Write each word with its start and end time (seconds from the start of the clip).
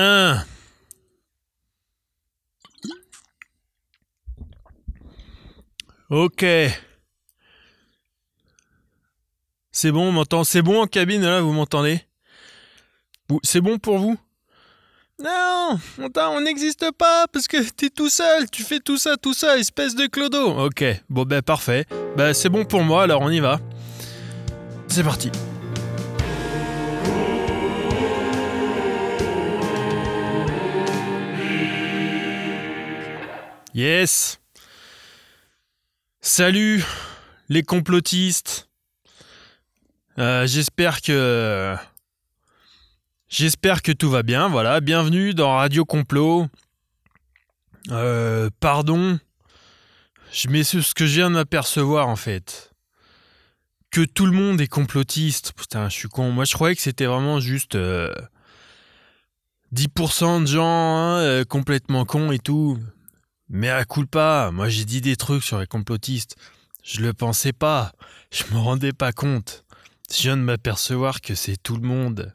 1. 0.00 0.44
Ok. 6.10 6.44
C'est 9.70 9.92
bon, 9.92 10.08
on 10.08 10.12
m'entend. 10.12 10.44
C'est 10.44 10.62
bon 10.62 10.82
en 10.82 10.86
cabine, 10.86 11.22
là, 11.22 11.40
vous 11.40 11.52
m'entendez? 11.52 12.00
C'est 13.42 13.60
bon 13.60 13.78
pour 13.78 13.98
vous? 13.98 14.18
Non, 15.22 15.78
on 15.98 16.40
n'existe 16.40 16.90
pas 16.92 17.26
parce 17.28 17.46
que 17.46 17.62
t'es 17.70 17.90
tout 17.90 18.08
seul. 18.08 18.50
Tu 18.50 18.62
fais 18.62 18.80
tout 18.80 18.96
ça, 18.96 19.16
tout 19.16 19.34
ça, 19.34 19.58
espèce 19.58 19.94
de 19.94 20.06
clodo. 20.06 20.64
Ok, 20.64 20.82
bon 21.10 21.24
ben 21.24 21.42
parfait. 21.42 21.84
Ben 22.16 22.32
c'est 22.32 22.48
bon 22.48 22.64
pour 22.64 22.82
moi, 22.82 23.02
alors 23.02 23.20
on 23.20 23.30
y 23.30 23.38
va. 23.38 23.60
C'est 24.88 25.04
parti. 25.04 25.30
Yes. 33.80 34.38
Salut 36.20 36.84
les 37.48 37.62
complotistes. 37.62 38.68
Euh, 40.18 40.46
j'espère 40.46 41.00
que 41.00 41.74
j'espère 43.30 43.80
que 43.80 43.92
tout 43.92 44.10
va 44.10 44.22
bien. 44.22 44.50
Voilà, 44.50 44.82
bienvenue 44.82 45.32
dans 45.32 45.56
Radio 45.56 45.86
Complot. 45.86 46.46
Euh, 47.90 48.50
pardon, 48.60 49.18
je 50.30 50.48
mets 50.48 50.62
ce 50.62 50.92
que 50.92 51.06
je 51.06 51.14
viens 51.14 51.30
de 51.30 51.36
m'apercevoir 51.36 52.08
en 52.08 52.16
fait. 52.16 52.72
Que 53.90 54.02
tout 54.02 54.26
le 54.26 54.32
monde 54.32 54.60
est 54.60 54.68
complotiste. 54.68 55.54
Putain, 55.56 55.88
je 55.88 55.94
suis 55.94 56.08
con. 56.08 56.32
Moi, 56.32 56.44
je 56.44 56.52
croyais 56.52 56.76
que 56.76 56.82
c'était 56.82 57.06
vraiment 57.06 57.40
juste 57.40 57.76
10% 57.76 57.78
euh, 57.78 58.12
de 60.40 60.46
gens 60.46 60.66
hein, 60.66 61.44
complètement 61.44 62.04
cons 62.04 62.30
et 62.30 62.38
tout. 62.38 62.78
Mais 63.50 63.68
à 63.68 63.84
coup 63.84 64.06
pas, 64.06 64.52
moi 64.52 64.68
j'ai 64.68 64.84
dit 64.84 65.00
des 65.00 65.16
trucs 65.16 65.42
sur 65.42 65.58
les 65.58 65.66
complotistes. 65.66 66.36
Je 66.84 67.00
le 67.00 67.12
pensais 67.12 67.52
pas, 67.52 67.92
je 68.30 68.44
me 68.54 68.58
rendais 68.58 68.92
pas 68.92 69.12
compte. 69.12 69.64
Je 70.10 70.22
viens 70.22 70.36
de 70.36 70.42
m'apercevoir 70.42 71.20
que 71.20 71.34
c'est 71.34 71.56
tout 71.56 71.76
le 71.76 71.86
monde 71.86 72.32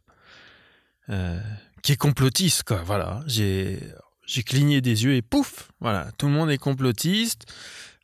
euh, 1.09 1.39
qui 1.81 1.93
est 1.93 1.97
complotiste, 1.97 2.63
quoi. 2.63 2.83
Voilà, 2.83 3.23
j'ai 3.27 3.79
j'ai 4.27 4.43
cligné 4.43 4.81
des 4.81 5.05
yeux 5.05 5.13
et 5.13 5.21
pouf, 5.21 5.71
voilà, 5.79 6.11
tout 6.17 6.25
le 6.27 6.33
monde 6.33 6.51
est 6.51 6.57
complotiste. 6.57 7.45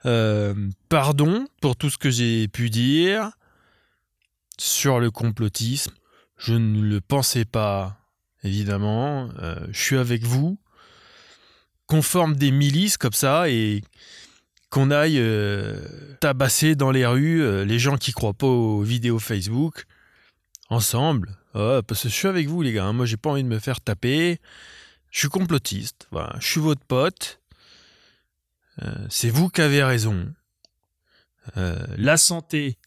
Euh, 0.05 0.69
pardon 0.87 1.47
pour 1.61 1.75
tout 1.75 1.89
ce 1.89 1.97
que 1.97 2.09
j'ai 2.09 2.47
pu 2.47 2.69
dire 2.69 3.31
sur 4.57 4.99
le 4.99 5.11
complotisme. 5.11 5.93
Je 6.37 6.53
ne 6.53 6.81
le 6.81 7.01
pensais 7.01 7.45
pas, 7.45 7.97
évidemment. 8.43 9.29
Euh, 9.39 9.67
je 9.71 9.81
suis 9.81 9.97
avec 9.97 10.23
vous 10.23 10.57
qu'on 11.91 12.01
forme 12.01 12.37
des 12.37 12.51
milices 12.51 12.95
comme 12.95 13.11
ça 13.11 13.49
et 13.49 13.83
qu'on 14.69 14.91
aille 14.91 15.19
euh, 15.19 15.75
tabasser 16.21 16.77
dans 16.77 16.89
les 16.89 17.05
rues 17.05 17.43
euh, 17.43 17.65
les 17.65 17.79
gens 17.79 17.97
qui 17.97 18.13
croient 18.13 18.33
pas 18.33 18.47
aux 18.47 18.81
vidéos 18.81 19.19
Facebook 19.19 19.83
ensemble. 20.69 21.35
parce 21.51 22.03
que 22.03 22.07
je 22.07 22.13
suis 22.13 22.29
avec 22.29 22.47
vous 22.47 22.61
les 22.61 22.71
gars, 22.71 22.85
hein. 22.85 22.93
moi 22.93 23.05
j'ai 23.05 23.17
pas 23.17 23.31
envie 23.31 23.43
de 23.43 23.49
me 23.49 23.59
faire 23.59 23.81
taper. 23.81 24.39
Je 25.09 25.19
suis 25.19 25.27
complotiste, 25.27 26.07
voilà. 26.11 26.33
je 26.39 26.47
suis 26.47 26.61
votre 26.61 26.85
pote. 26.85 27.41
Euh, 28.81 29.05
c'est 29.09 29.29
vous 29.29 29.49
qui 29.49 29.59
avez 29.59 29.83
raison. 29.83 30.33
la 31.57 32.15
santé, 32.15 32.77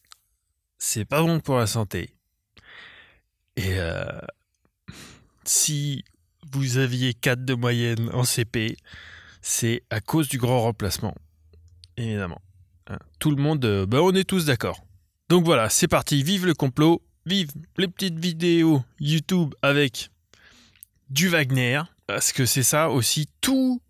c'est 0.78 1.04
pas 1.04 1.20
bon 1.20 1.40
pour 1.40 1.58
la 1.58 1.66
santé. 1.66 2.14
Et 3.56 3.76
si 5.44 6.04
vous 6.54 6.78
aviez 6.78 7.14
4 7.14 7.44
de 7.44 7.54
moyenne 7.54 8.10
en 8.12 8.24
CP, 8.24 8.76
c'est 9.42 9.82
à 9.90 10.00
cause 10.00 10.28
du 10.28 10.38
grand 10.38 10.60
remplacement. 10.60 11.14
Évidemment. 11.96 12.40
Hein, 12.86 12.98
tout 13.18 13.30
le 13.30 13.42
monde, 13.42 13.64
euh, 13.64 13.86
bah 13.86 13.98
on 14.02 14.12
est 14.12 14.28
tous 14.28 14.46
d'accord. 14.46 14.84
Donc 15.28 15.44
voilà, 15.44 15.68
c'est 15.68 15.88
parti, 15.88 16.22
vive 16.22 16.46
le 16.46 16.54
complot, 16.54 17.02
vive 17.26 17.50
les 17.78 17.88
petites 17.88 18.18
vidéos 18.18 18.82
YouTube 19.00 19.54
avec 19.62 20.10
du 21.10 21.28
Wagner, 21.28 21.82
parce 22.06 22.32
que 22.32 22.46
c'est 22.46 22.62
ça 22.62 22.90
aussi, 22.90 23.28
tout, 23.40 23.80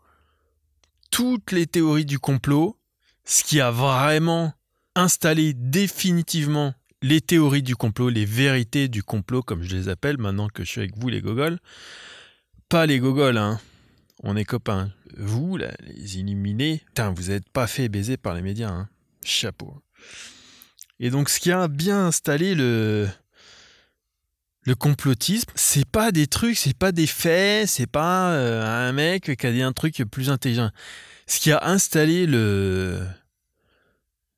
toutes 1.11 1.53
les 1.53 1.67
théories 1.67 2.05
du 2.05 2.19
complot, 2.19 2.79
ce 3.25 3.43
qui 3.43 3.61
a 3.61 3.71
vraiment 3.71 4.53
installé 4.95 5.55
définitivement 5.55 6.75
les 7.03 7.21
théories 7.21 7.63
du 7.63 7.77
complot, 7.77 8.09
les 8.09 8.25
vérités 8.25 8.89
du 8.89 9.03
complot, 9.03 9.43
comme 9.43 9.63
je 9.63 9.77
les 9.77 9.89
appelle 9.89 10.19
maintenant 10.19 10.49
que 10.49 10.65
je 10.65 10.71
suis 10.71 10.81
avec 10.81 10.97
vous 10.97 11.09
les 11.09 11.21
gogoles, 11.21 11.59
pas 12.75 12.87
les 12.87 12.99
gogoles, 12.99 13.39
hein. 13.39 13.61
On 14.25 14.35
est 14.35 14.45
copains. 14.45 14.91
Vous, 15.17 15.57
les 15.57 16.19
illuminés, 16.19 16.83
putain, 16.87 17.13
vous 17.13 17.29
n'êtes 17.29 17.49
pas 17.49 17.69
fait 17.69 17.89
baiser 17.89 18.17
par 18.17 18.35
les 18.35 18.43
médias, 18.43 18.69
hein. 18.69 18.89
Chapeau. 19.25 19.81
Et 20.99 21.11
donc, 21.11 21.29
ce 21.29 21.39
qui 21.39 21.53
a 21.53 21.69
bien 21.69 22.07
installé 22.07 22.57
le, 22.57 23.09
le 24.63 24.75
complotisme, 24.75 25.53
c'est 25.55 25.89
pas 25.89 26.11
des 26.11 26.27
trucs, 26.27 26.59
c'est 26.59 26.77
pas 26.77 26.91
des 26.91 27.07
faits, 27.07 27.69
c'est 27.69 27.87
pas 27.87 28.33
euh, 28.33 28.89
un 28.89 28.93
mec 28.93 29.37
qui 29.37 29.47
a 29.47 29.53
dit 29.53 29.63
un 29.63 29.73
truc 29.73 30.03
plus 30.11 30.29
intelligent. 30.29 30.73
Ce 31.29 31.39
qui 31.39 31.53
a 31.53 31.65
installé 31.65 32.27
le, 32.27 33.07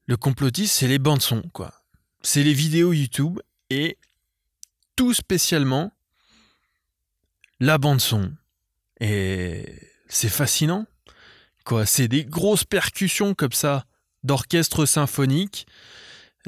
le 0.05 0.17
complotisme, 0.19 0.75
c'est 0.75 0.89
les 0.89 0.99
bandes 0.99 1.23
son, 1.23 1.41
quoi. 1.55 1.73
C'est 2.21 2.43
les 2.43 2.53
vidéos 2.53 2.93
YouTube 2.93 3.41
et 3.71 3.97
tout 4.95 5.15
spécialement 5.15 5.96
la 7.61 7.79
bande 7.79 8.01
son. 8.01 8.33
Et 9.01 9.65
c'est 10.09 10.29
fascinant. 10.29 10.87
Quoi, 11.65 11.87
c'est 11.87 12.09
des 12.09 12.25
grosses 12.25 12.65
percussions 12.65 13.35
comme 13.35 13.53
ça 13.53 13.85
d'orchestre 14.23 14.87
symphonique. 14.87 15.67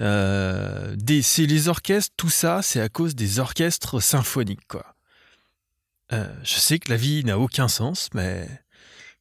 Euh, 0.00 0.96
c'est 1.22 1.46
les 1.46 1.68
orchestres, 1.68 2.14
tout 2.16 2.30
ça, 2.30 2.62
c'est 2.62 2.80
à 2.80 2.88
cause 2.88 3.14
des 3.14 3.40
orchestres 3.40 4.00
symphoniques. 4.00 4.76
Euh, 6.12 6.32
je 6.42 6.54
sais 6.54 6.78
que 6.78 6.90
la 6.90 6.96
vie 6.96 7.24
n'a 7.24 7.38
aucun 7.38 7.68
sens, 7.68 8.08
mais 8.14 8.48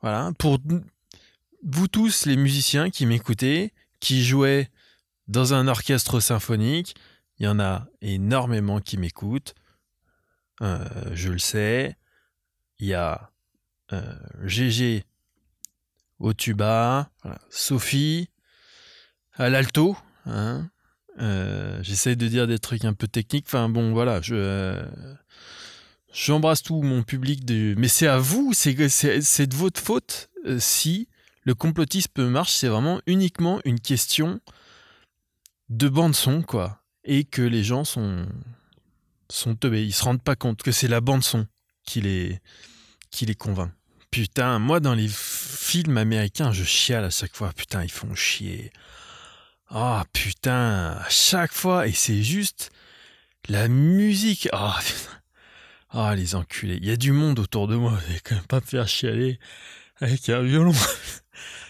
voilà. 0.02 0.32
Pour 0.38 0.60
vous 1.64 1.88
tous, 1.88 2.26
les 2.26 2.38
musiciens 2.38 2.90
qui 2.90 3.06
m'écoutez, 3.06 3.74
qui 4.00 4.24
jouaient 4.24 4.70
dans 5.28 5.54
un 5.54 5.68
orchestre 5.68 6.20
symphonique, 6.20 6.96
il 7.40 7.46
y 7.46 7.48
en 7.48 7.60
a 7.60 7.88
énormément 8.02 8.80
qui 8.80 8.98
m'écoutent. 8.98 9.56
Euh, 10.62 10.86
je 11.14 11.30
le 11.30 11.40
sais. 11.40 11.96
Il 12.80 12.88
y 12.88 12.94
a 12.94 13.32
GG 14.44 14.98
euh, 14.98 15.02
au 16.20 16.34
tuba, 16.34 17.10
Sophie 17.50 18.30
à 19.34 19.50
l'alto. 19.50 19.96
Hein. 20.26 20.70
Euh, 21.20 21.80
j'essaie 21.82 22.16
de 22.16 22.28
dire 22.28 22.48
des 22.48 22.60
trucs 22.60 22.86
un 22.86 22.94
peu 22.94 23.08
techniques. 23.08 23.46
Enfin 23.48 23.70
bon, 23.70 23.94
voilà, 23.94 24.22
je 24.22 24.84
j'embrasse 26.12 26.64
tout 26.64 26.82
mon 26.82 27.04
public. 27.04 27.46
De... 27.46 27.76
Mais 27.78 27.88
c'est 27.88 28.08
à 28.08 28.18
vous, 28.18 28.54
c'est 28.54 28.74
de 28.74 29.56
votre 29.56 29.80
faute 29.80 30.30
si 30.60 31.08
le 31.44 31.56
complotisme 31.56 32.28
marche. 32.28 32.54
C'est 32.54 32.68
vraiment 32.68 33.02
uniquement 33.06 33.60
une 33.66 33.80
question 33.80 34.40
de 35.70 35.90
bande 35.90 36.16
son, 36.16 36.42
quoi, 36.42 36.82
et 37.04 37.24
que 37.26 37.42
les 37.42 37.64
gens 37.64 37.84
sont 37.84 38.26
sont 39.30 39.56
teubés. 39.56 39.84
Ils 39.84 39.94
se 39.94 40.04
rendent 40.04 40.22
pas 40.22 40.36
compte 40.36 40.64
que 40.64 40.72
c'est 40.72 40.88
la 40.88 41.02
bande 41.02 41.24
son 41.24 41.48
qui 41.86 42.02
les, 42.02 42.40
qui 43.12 43.26
les 43.26 43.36
convainc. 43.36 43.72
Putain, 44.12 44.60
moi 44.60 44.80
dans 44.80 44.94
les 44.94 45.10
films 45.10 45.98
américains, 45.98 46.52
je 46.52 46.64
chiale 46.64 47.06
à 47.06 47.10
chaque 47.10 47.36
fois. 47.36 47.52
Putain, 47.54 47.84
ils 47.84 47.92
font 47.92 48.16
chier. 48.16 48.72
Ah 49.70 50.06
putain, 50.14 50.98
à 51.00 51.10
chaque 51.10 51.54
fois. 51.54 51.88
Et 51.88 51.92
c'est 51.92 52.24
juste 52.24 52.72
la 53.50 53.68
musique. 53.68 54.48
Ah 54.54 54.80
Ah 55.90 56.16
les 56.16 56.36
enculés. 56.36 56.78
Il 56.82 56.88
y 56.88 56.92
a 56.92 56.98
du 56.98 57.12
monde 57.12 57.40
autour 57.40 57.68
de 57.68 57.76
moi. 57.76 57.92
Vous 57.92 58.10
allez 58.10 58.20
quand 58.22 58.36
même 58.36 58.46
pas 58.46 58.62
me 58.62 58.66
faire 58.66 58.88
chialer 58.88 59.40
avec 60.00 60.30
un 60.30 60.42
violon. 60.42 60.74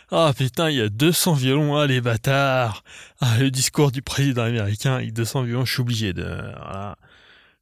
Ah 0.09 0.31
putain, 0.33 0.69
il 0.69 0.77
y 0.77 0.81
a 0.81 0.87
200 0.87 1.33
violons, 1.33 1.75
ah 1.75 1.85
les 1.85 1.99
bâtards. 1.99 2.85
Ah 3.19 3.39
le 3.39 3.51
discours 3.51 3.91
du 3.91 4.01
président 4.01 4.43
américain 4.43 4.95
avec 4.95 5.11
200 5.11 5.43
violons, 5.43 5.65
je 5.65 5.73
suis 5.73 5.81
obligé 5.81 6.13
de... 6.13 6.23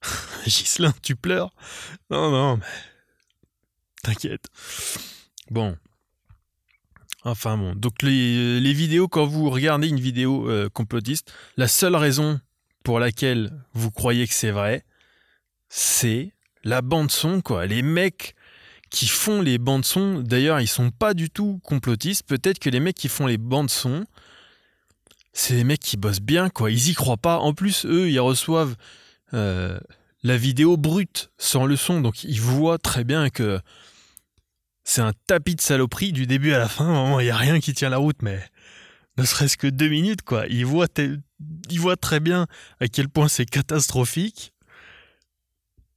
Gislin, 0.45 0.93
tu 1.01 1.15
pleures? 1.15 1.51
Non, 2.09 2.31
non, 2.31 2.57
mais. 2.57 2.65
T'inquiète. 4.03 4.47
Bon. 5.49 5.77
Enfin 7.23 7.57
bon. 7.57 7.73
Donc 7.75 8.03
les, 8.03 8.73
vidéos, 8.73 9.07
quand 9.07 9.25
vous 9.25 9.49
regardez 9.49 9.87
une 9.87 9.99
vidéo 9.99 10.49
euh, 10.49 10.69
complotiste, 10.69 11.33
la 11.57 11.67
seule 11.67 11.95
raison 11.95 12.39
pour 12.83 12.99
laquelle 12.99 13.51
vous 13.73 13.89
croyez 13.89 14.27
que 14.27 14.33
c'est 14.33 14.51
vrai, 14.51 14.85
c'est 15.69 16.33
la 16.63 16.83
bande 16.83 17.09
son, 17.09 17.41
quoi. 17.41 17.65
Les 17.65 17.81
mecs 17.81 18.35
qui 18.91 19.07
font 19.07 19.41
les 19.41 19.57
bandes 19.57 19.85
son, 19.85 20.19
d'ailleurs, 20.19 20.61
ils 20.61 20.67
sont 20.67 20.91
pas 20.91 21.15
du 21.15 21.31
tout 21.31 21.59
complotistes. 21.63 22.27
Peut-être 22.27 22.59
que 22.59 22.69
les 22.69 22.79
mecs 22.79 22.95
qui 22.95 23.07
font 23.07 23.25
les 23.25 23.39
bandes 23.39 23.71
son, 23.71 24.05
c'est 25.33 25.55
les 25.55 25.63
mecs 25.63 25.81
qui 25.81 25.97
bossent 25.97 26.21
bien, 26.21 26.49
quoi. 26.49 26.69
Ils 26.69 26.89
y 26.89 26.93
croient 26.93 27.17
pas. 27.17 27.39
En 27.39 27.53
plus, 27.53 27.85
eux, 27.85 28.09
ils 28.09 28.19
reçoivent 28.19 28.75
euh, 29.33 29.79
la 30.23 30.37
vidéo 30.37 30.77
brute, 30.77 31.31
sans 31.37 31.65
le 31.65 31.75
son. 31.75 32.01
Donc 32.01 32.23
il 32.23 32.39
voit 32.41 32.77
très 32.77 33.03
bien 33.03 33.29
que 33.29 33.59
c'est 34.83 35.01
un 35.01 35.13
tapis 35.27 35.55
de 35.55 35.61
saloperie 35.61 36.13
du 36.13 36.27
début 36.27 36.53
à 36.53 36.59
la 36.59 36.69
fin. 36.69 37.19
il 37.19 37.25
n'y 37.25 37.31
a 37.31 37.37
rien 37.37 37.59
qui 37.59 37.73
tient 37.73 37.89
la 37.89 37.97
route, 37.97 38.21
mais 38.21 38.39
ne 39.17 39.23
serait-ce 39.23 39.57
que 39.57 39.67
deux 39.67 39.89
minutes, 39.89 40.21
quoi. 40.21 40.45
Il 40.47 40.65
voit, 40.65 40.87
il 41.69 41.79
voit 41.79 41.95
très 41.97 42.19
bien 42.19 42.47
à 42.79 42.87
quel 42.87 43.09
point 43.09 43.27
c'est 43.27 43.45
catastrophique. 43.45 44.53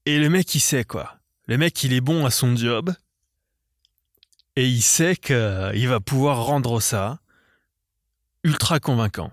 Et 0.07 0.19
le 0.19 0.31
mec, 0.31 0.55
il 0.55 0.61
sait, 0.61 0.85
quoi. 0.85 1.19
Le 1.47 1.59
mec, 1.59 1.83
il 1.83 1.93
est 1.93 2.01
bon 2.01 2.25
à 2.25 2.31
son 2.31 2.57
job. 2.57 2.95
Et 4.57 4.67
il 4.67 4.83
sait 4.83 5.17
qu'il 5.17 5.89
va 5.89 6.01
pouvoir 6.01 6.45
rendre 6.45 6.81
ça 6.81 7.21
ultra 8.45 8.81
convaincant. 8.81 9.33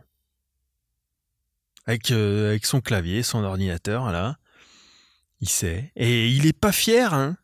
Avec, 1.86 2.12
euh, 2.12 2.50
avec 2.50 2.66
son 2.66 2.82
clavier, 2.82 3.24
son 3.24 3.44
ordinateur, 3.44 4.12
là. 4.12 4.38
Il 5.42 5.50
sait. 5.50 5.92
Et 5.96 6.30
il 6.30 6.46
est 6.46 6.58
pas 6.58 6.72
fier, 6.72 7.14
hein. 7.14 7.38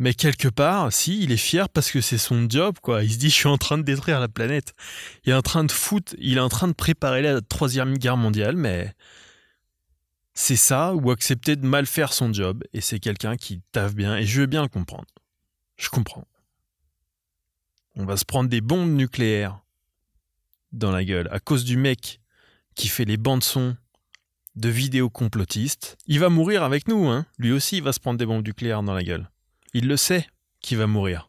Mais 0.00 0.14
quelque 0.14 0.48
part, 0.48 0.92
si, 0.92 1.22
il 1.22 1.32
est 1.32 1.36
fier 1.36 1.68
parce 1.68 1.90
que 1.90 2.00
c'est 2.00 2.18
son 2.18 2.48
job, 2.48 2.76
quoi. 2.80 3.02
Il 3.02 3.12
se 3.12 3.18
dit, 3.18 3.30
je 3.30 3.34
suis 3.34 3.48
en 3.48 3.58
train 3.58 3.78
de 3.78 3.82
détruire 3.82 4.20
la 4.20 4.28
planète. 4.28 4.74
Il 5.24 5.30
est 5.30 5.34
en 5.34 5.42
train 5.42 5.64
de 5.64 5.72
foutre, 5.72 6.14
il 6.18 6.36
est 6.36 6.40
en 6.40 6.48
train 6.48 6.68
de 6.68 6.72
préparer 6.72 7.22
la 7.22 7.40
troisième 7.40 7.98
guerre 7.98 8.16
mondiale, 8.16 8.56
mais 8.56 8.94
c'est 10.34 10.56
ça 10.56 10.94
ou 10.94 11.10
accepter 11.10 11.56
de 11.56 11.66
mal 11.66 11.84
faire 11.84 12.12
son 12.12 12.32
job. 12.32 12.62
Et 12.72 12.80
c'est 12.80 13.00
quelqu'un 13.00 13.36
qui 13.36 13.60
taffe 13.72 13.94
bien. 13.94 14.16
Et 14.16 14.24
je 14.24 14.42
veux 14.42 14.46
bien 14.46 14.62
le 14.62 14.68
comprendre. 14.68 15.08
Je 15.76 15.88
comprends. 15.88 16.26
On 17.96 18.04
va 18.04 18.16
se 18.16 18.24
prendre 18.24 18.48
des 18.48 18.60
bombes 18.60 18.92
nucléaires 18.92 19.60
dans 20.70 20.92
la 20.92 21.04
gueule 21.04 21.28
à 21.32 21.40
cause 21.40 21.64
du 21.64 21.76
mec 21.76 22.20
qui 22.78 22.88
fait 22.88 23.04
les 23.04 23.16
bandes 23.16 23.42
son 23.42 23.76
de 24.54 24.68
vidéos 24.68 25.10
complotistes. 25.10 25.98
Il 26.06 26.20
va 26.20 26.28
mourir 26.28 26.62
avec 26.62 26.86
nous, 26.86 27.08
hein. 27.08 27.26
Lui 27.36 27.50
aussi, 27.50 27.78
il 27.78 27.82
va 27.82 27.92
se 27.92 27.98
prendre 27.98 28.18
des 28.18 28.24
bombes 28.24 28.46
nucléaires 28.46 28.84
dans 28.84 28.94
la 28.94 29.02
gueule. 29.02 29.28
Il 29.74 29.88
le 29.88 29.96
sait 29.96 30.26
qu'il 30.60 30.78
va 30.78 30.86
mourir. 30.86 31.28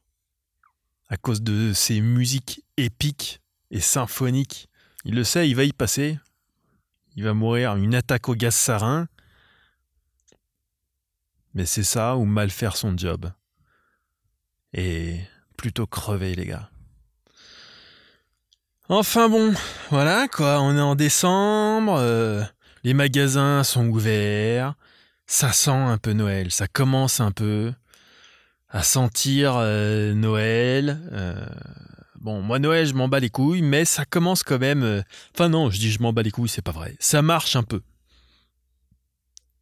À 1.07 1.17
cause 1.17 1.41
de 1.41 1.73
ses 1.73 2.01
musiques 2.01 2.63
épiques 2.77 3.41
et 3.71 3.79
symphoniques. 3.79 4.69
Il 5.05 5.15
le 5.15 5.23
sait, 5.23 5.49
il 5.49 5.55
va 5.55 5.63
y 5.63 5.73
passer. 5.73 6.19
Il 7.15 7.23
va 7.23 7.33
mourir 7.33 7.75
une 7.75 7.95
attaque 7.95 8.29
au 8.29 8.35
gaz 8.35 8.53
sarin. 8.53 9.07
Mais 11.55 11.65
c'est 11.65 11.83
ça 11.83 12.15
ou 12.15 12.25
mal 12.25 12.51
faire 12.51 12.77
son 12.77 12.95
job. 12.95 13.31
Et 14.73 15.19
plutôt 15.57 15.87
crever, 15.87 16.35
les 16.35 16.45
gars. 16.45 16.69
Enfin 18.91 19.29
bon, 19.29 19.53
voilà 19.91 20.27
quoi, 20.27 20.59
on 20.61 20.75
est 20.75 20.81
en 20.81 20.95
décembre, 20.95 21.97
euh, 21.99 22.43
les 22.83 22.95
magasins 22.95 23.63
sont 23.63 23.87
ouverts, 23.87 24.73
ça 25.27 25.53
sent 25.53 25.69
un 25.69 25.99
peu 25.99 26.13
Noël, 26.13 26.49
ça 26.49 26.67
commence 26.67 27.19
un 27.19 27.31
peu 27.31 27.71
à 28.67 28.81
sentir 28.81 29.57
euh, 29.57 30.15
Noël. 30.15 30.99
Euh, 31.11 31.45
bon, 32.15 32.41
moi 32.41 32.57
Noël, 32.57 32.87
je 32.87 32.95
m'en 32.95 33.07
bats 33.07 33.19
les 33.19 33.29
couilles, 33.29 33.61
mais 33.61 33.85
ça 33.85 34.05
commence 34.05 34.41
quand 34.41 34.57
même. 34.57 35.03
Enfin 35.35 35.49
non, 35.49 35.69
je 35.69 35.77
dis 35.77 35.91
je 35.91 36.01
m'en 36.01 36.11
bats 36.11 36.23
les 36.23 36.31
couilles, 36.31 36.49
c'est 36.49 36.63
pas 36.63 36.71
vrai. 36.71 36.95
Ça 36.99 37.21
marche 37.21 37.55
un 37.55 37.63
peu. 37.63 37.83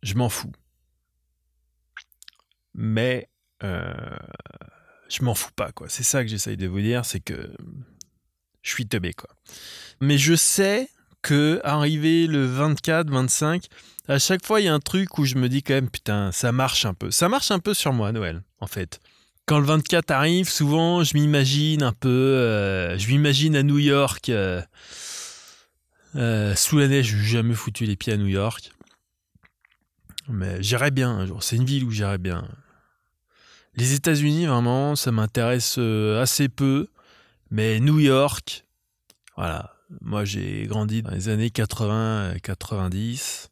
Je 0.04 0.14
m'en 0.14 0.30
fous. 0.30 0.54
Mais 2.74 3.28
je 3.62 5.22
m'en 5.22 5.36
fous 5.36 5.52
pas, 5.54 5.74
quoi. 5.74 5.90
C'est 5.90 6.04
ça 6.04 6.24
que 6.24 6.30
j'essaye 6.30 6.56
de 6.56 6.68
vous 6.68 6.80
dire, 6.80 7.04
c'est 7.04 7.20
que 7.20 7.52
je 8.68 8.74
suis 8.74 8.88
teubé, 8.88 9.14
quoi. 9.14 9.30
Mais 10.02 10.18
je 10.18 10.36
sais 10.36 10.90
que 11.22 11.60
arrivé 11.64 12.28
le 12.28 12.46
24, 12.46 13.10
25, 13.10 13.66
à 14.08 14.20
chaque 14.20 14.46
fois, 14.46 14.62
il 14.62 14.66
y 14.66 14.68
a 14.68 14.74
un 14.74 14.80
truc 14.80 15.18
où 15.18 15.26
je 15.26 15.36
me 15.36 15.50
dis 15.50 15.64
quand 15.64 15.74
même, 15.74 15.90
putain, 15.90 16.32
ça 16.32 16.52
marche 16.52 16.86
un 16.86 16.94
peu. 16.94 17.12
Ça 17.12 17.30
marche 17.30 17.52
un 17.52 17.60
peu 17.60 17.74
sur 17.74 17.94
moi, 17.94 18.12
Noël, 18.12 18.44
en 18.60 18.68
fait. 18.68 19.00
Quand 19.46 19.60
le 19.60 19.66
24 19.66 20.12
arrive, 20.12 20.50
souvent, 20.50 21.04
je 21.04 21.16
m'imagine 21.16 21.84
un 21.84 21.94
peu, 21.94 22.10
euh, 22.10 22.98
je 22.98 23.08
m'imagine 23.08 23.56
à 23.56 23.64
New 23.64 23.80
York, 23.80 24.30
euh, 24.30 24.62
euh, 26.16 26.56
sous 26.56 26.78
la 26.78 26.88
neige, 26.88 27.08
je 27.08 27.18
n'ai 27.18 27.24
jamais 27.24 27.54
foutu 27.54 27.86
les 27.86 27.96
pieds 27.96 28.14
à 28.14 28.18
New 28.18 28.28
York. 28.28 28.72
Mais 30.30 30.62
j'irai 30.62 30.92
bien 30.92 31.10
un 31.10 31.26
jour, 31.26 31.44
c'est 31.44 31.56
une 31.56 31.66
ville 31.66 31.86
où 31.86 31.92
j'irai 31.92 32.18
bien. 32.18 32.46
Les 33.76 33.94
États-Unis, 33.94 34.46
vraiment, 34.48 34.98
ça 34.98 35.12
m'intéresse 35.12 35.78
assez 35.78 36.50
peu. 36.50 36.88
Mais 37.50 37.80
New 37.80 38.00
York, 38.00 38.66
voilà. 39.36 39.74
Moi, 40.02 40.26
j'ai 40.26 40.68
grandi 40.68 41.02
dans 41.02 41.12
les 41.12 41.30
années 41.30 41.48
80-90. 41.48 43.48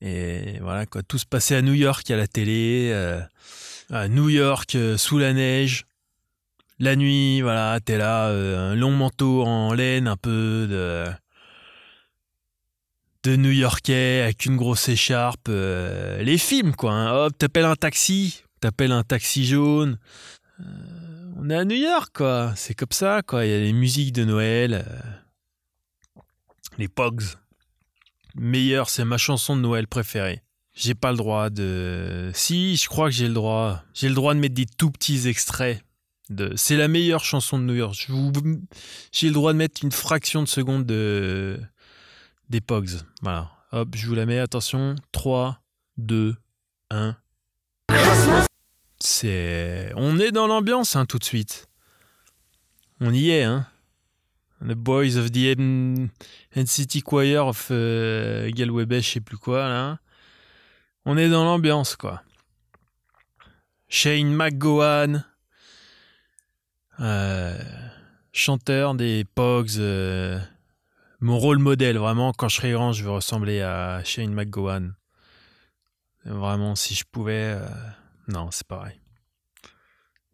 Et 0.00 0.58
voilà, 0.60 0.86
quoi. 0.86 1.02
Tout 1.02 1.18
se 1.18 1.26
passait 1.26 1.56
à 1.56 1.62
New 1.62 1.74
York 1.74 2.10
à 2.10 2.16
la 2.16 2.26
télé. 2.26 2.90
Euh, 2.92 3.20
à 3.90 4.08
New 4.08 4.28
York, 4.28 4.74
euh, 4.74 4.96
sous 4.96 5.18
la 5.18 5.32
neige. 5.32 5.86
La 6.78 6.96
nuit, 6.96 7.40
voilà, 7.40 7.80
t'es 7.80 7.96
là, 7.96 8.28
euh, 8.28 8.72
un 8.72 8.74
long 8.74 8.90
manteau 8.90 9.44
en 9.44 9.72
laine, 9.72 10.08
un 10.08 10.16
peu 10.16 10.66
de 10.68 11.06
de 13.24 13.34
New-Yorkais 13.34 14.20
avec 14.22 14.46
une 14.46 14.56
grosse 14.56 14.88
écharpe. 14.88 15.48
les 15.48 16.38
films, 16.38 16.76
quoi. 16.76 16.92
Hein. 16.92 17.12
Hop, 17.12 17.36
t'appelles 17.36 17.64
un 17.64 17.74
taxi, 17.74 18.44
t'appelles 18.60 18.92
un 18.92 19.02
taxi 19.02 19.44
jaune. 19.44 19.98
On 21.36 21.50
est 21.50 21.54
à 21.54 21.64
New 21.64 21.76
York, 21.76 22.10
quoi. 22.16 22.52
C'est 22.56 22.74
comme 22.74 22.92
ça, 22.92 23.22
quoi. 23.22 23.44
Il 23.44 23.50
y 23.50 23.54
a 23.54 23.58
les 23.58 23.72
musiques 23.72 24.12
de 24.12 24.24
Noël, 24.24 24.84
les 26.78 26.88
Pogs 26.88 27.24
meilleur, 28.36 28.90
c'est 28.90 29.04
ma 29.04 29.18
chanson 29.18 29.56
de 29.56 29.62
Noël 29.62 29.86
préférée. 29.86 30.42
J'ai 30.74 30.94
pas 30.94 31.10
le 31.10 31.16
droit 31.16 31.48
de. 31.48 32.30
Si, 32.34 32.76
je 32.76 32.88
crois 32.88 33.06
que 33.06 33.14
j'ai 33.14 33.28
le 33.28 33.34
droit. 33.34 33.82
J'ai 33.94 34.08
le 34.08 34.14
droit 34.14 34.34
de 34.34 34.40
mettre 34.40 34.54
des 34.54 34.66
tout 34.66 34.90
petits 34.90 35.26
extraits. 35.26 35.82
De... 36.28 36.52
C'est 36.56 36.76
la 36.76 36.88
meilleure 36.88 37.24
chanson 37.24 37.58
de 37.58 37.64
New 37.64 37.74
York. 37.74 38.08
J'ai 39.12 39.28
le 39.28 39.34
droit 39.34 39.52
de 39.52 39.58
mettre 39.58 39.82
une 39.84 39.92
fraction 39.92 40.42
de 40.42 40.48
seconde 40.48 40.84
de... 40.84 41.58
des 42.50 42.60
Pogs. 42.60 43.00
Voilà. 43.22 43.50
Hop, 43.72 43.88
je 43.94 44.06
vous 44.06 44.14
la 44.14 44.26
mets. 44.26 44.38
Attention. 44.38 44.96
3, 45.12 45.60
2, 45.96 46.36
1. 46.90 47.16
On 49.02 50.18
est 50.18 50.32
dans 50.32 50.46
l'ambiance, 50.46 50.96
hein, 50.96 51.06
tout 51.06 51.18
de 51.18 51.24
suite. 51.24 51.68
On 53.00 53.12
y 53.12 53.30
est, 53.30 53.42
hein. 53.42 53.66
The 54.62 54.72
Boys 54.72 55.16
of 55.16 55.30
the 55.32 55.54
NCT 56.56 57.02
Choir 57.02 57.48
of 57.48 57.68
uh, 57.70 58.50
je 58.50 59.00
sais 59.02 59.20
plus 59.20 59.36
quoi, 59.36 59.68
là. 59.68 59.98
On 61.04 61.18
est 61.18 61.28
dans 61.28 61.44
l'ambiance, 61.44 61.94
quoi. 61.94 62.22
Shane 63.88 64.34
McGowan, 64.34 65.24
euh, 66.98 67.62
chanteur 68.32 68.94
des 68.94 69.24
Pogs, 69.24 69.78
euh, 69.78 70.40
mon 71.20 71.38
rôle 71.38 71.58
modèle, 71.58 71.98
vraiment, 71.98 72.32
quand 72.32 72.48
je 72.48 72.56
serai 72.56 72.72
grand, 72.72 72.92
je 72.92 73.04
veux 73.04 73.10
ressembler 73.10 73.60
à 73.60 74.02
Shane 74.04 74.32
McGowan. 74.32 74.94
Vraiment, 76.24 76.74
si 76.74 76.94
je 76.94 77.04
pouvais... 77.04 77.56
Euh, 78.28 78.32
non, 78.32 78.50
c'est 78.50 78.66
pareil. 78.66 79.00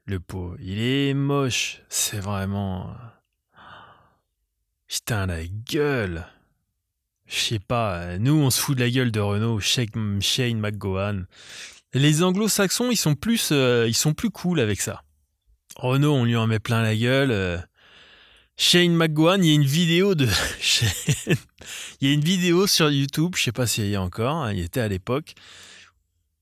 Le 0.07 0.19
pot, 0.21 0.57
il 0.61 0.81
est 0.81 1.15
moche. 1.15 1.83
C'est 1.89 2.21
vraiment... 2.21 2.95
Putain, 4.89 5.27
la 5.27 5.45
gueule 5.47 6.27
Je 7.27 7.37
sais 7.37 7.59
pas, 7.59 8.19
nous 8.19 8.35
on 8.35 8.51
se 8.51 8.61
fout 8.61 8.77
de 8.77 8.83
la 8.83 8.91
gueule 8.91 9.11
de 9.11 9.21
Renault, 9.21 9.59
Shane 9.59 10.61
McGowan. 10.61 11.27
Les 11.95 12.23
anglo-saxons, 12.23 12.91
ils 12.91 12.97
sont 12.97 13.15
plus 13.15 13.51
euh, 13.53 13.87
ils 13.89 13.95
sont 13.95 14.13
plus 14.13 14.31
cool 14.31 14.61
avec 14.61 14.83
ça. 14.83 15.03
Renault, 15.77 16.13
on 16.13 16.25
lui 16.25 16.37
en 16.37 16.47
met 16.47 16.59
plein 16.59 16.83
la 16.83 16.95
gueule. 16.95 17.31
Euh. 17.31 17.59
Shane 18.59 18.95
McGowan, 18.95 19.43
il 19.43 19.49
y 19.49 19.53
a 19.53 19.55
une 19.55 19.65
vidéo 19.65 20.15
de 20.15 20.27
il 22.01 22.09
y 22.09 22.11
a 22.11 22.13
une 22.13 22.25
vidéo 22.25 22.67
sur 22.67 22.91
YouTube, 22.91 23.35
je 23.37 23.45
sais 23.45 23.53
pas 23.53 23.67
s'il 23.67 23.89
y 23.89 23.97
a 23.97 24.03
encore, 24.03 24.37
hein, 24.37 24.53
il 24.53 24.61
était 24.61 24.81
à 24.81 24.89
l'époque, 24.89 25.35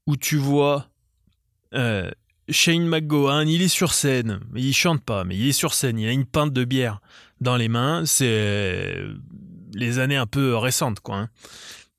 où 0.06 0.16
tu 0.16 0.36
vois 0.36 0.89
euh, 1.74 2.10
Shane 2.48 2.86
McGowan, 2.86 3.48
il 3.48 3.62
est 3.62 3.68
sur 3.68 3.92
scène, 3.92 4.40
il 4.54 4.74
chante 4.74 5.02
pas, 5.02 5.24
mais 5.24 5.36
il 5.36 5.48
est 5.48 5.52
sur 5.52 5.74
scène, 5.74 5.98
il 5.98 6.08
a 6.08 6.12
une 6.12 6.26
pinte 6.26 6.52
de 6.52 6.64
bière 6.64 7.00
dans 7.40 7.56
les 7.56 7.68
mains. 7.68 8.04
C'est 8.06 8.26
euh, 8.28 9.14
les 9.72 9.98
années 9.98 10.16
un 10.16 10.26
peu 10.26 10.56
récentes, 10.56 11.00
quoi. 11.00 11.16
Hein. 11.16 11.28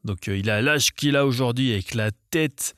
Donc 0.04 0.28
euh, 0.28 0.38
il 0.38 0.50
a 0.50 0.62
l'âge 0.62 0.94
qu'il 0.94 1.16
a 1.16 1.26
aujourd'hui 1.26 1.72
avec 1.72 1.94
la 1.94 2.12
tête 2.32 2.76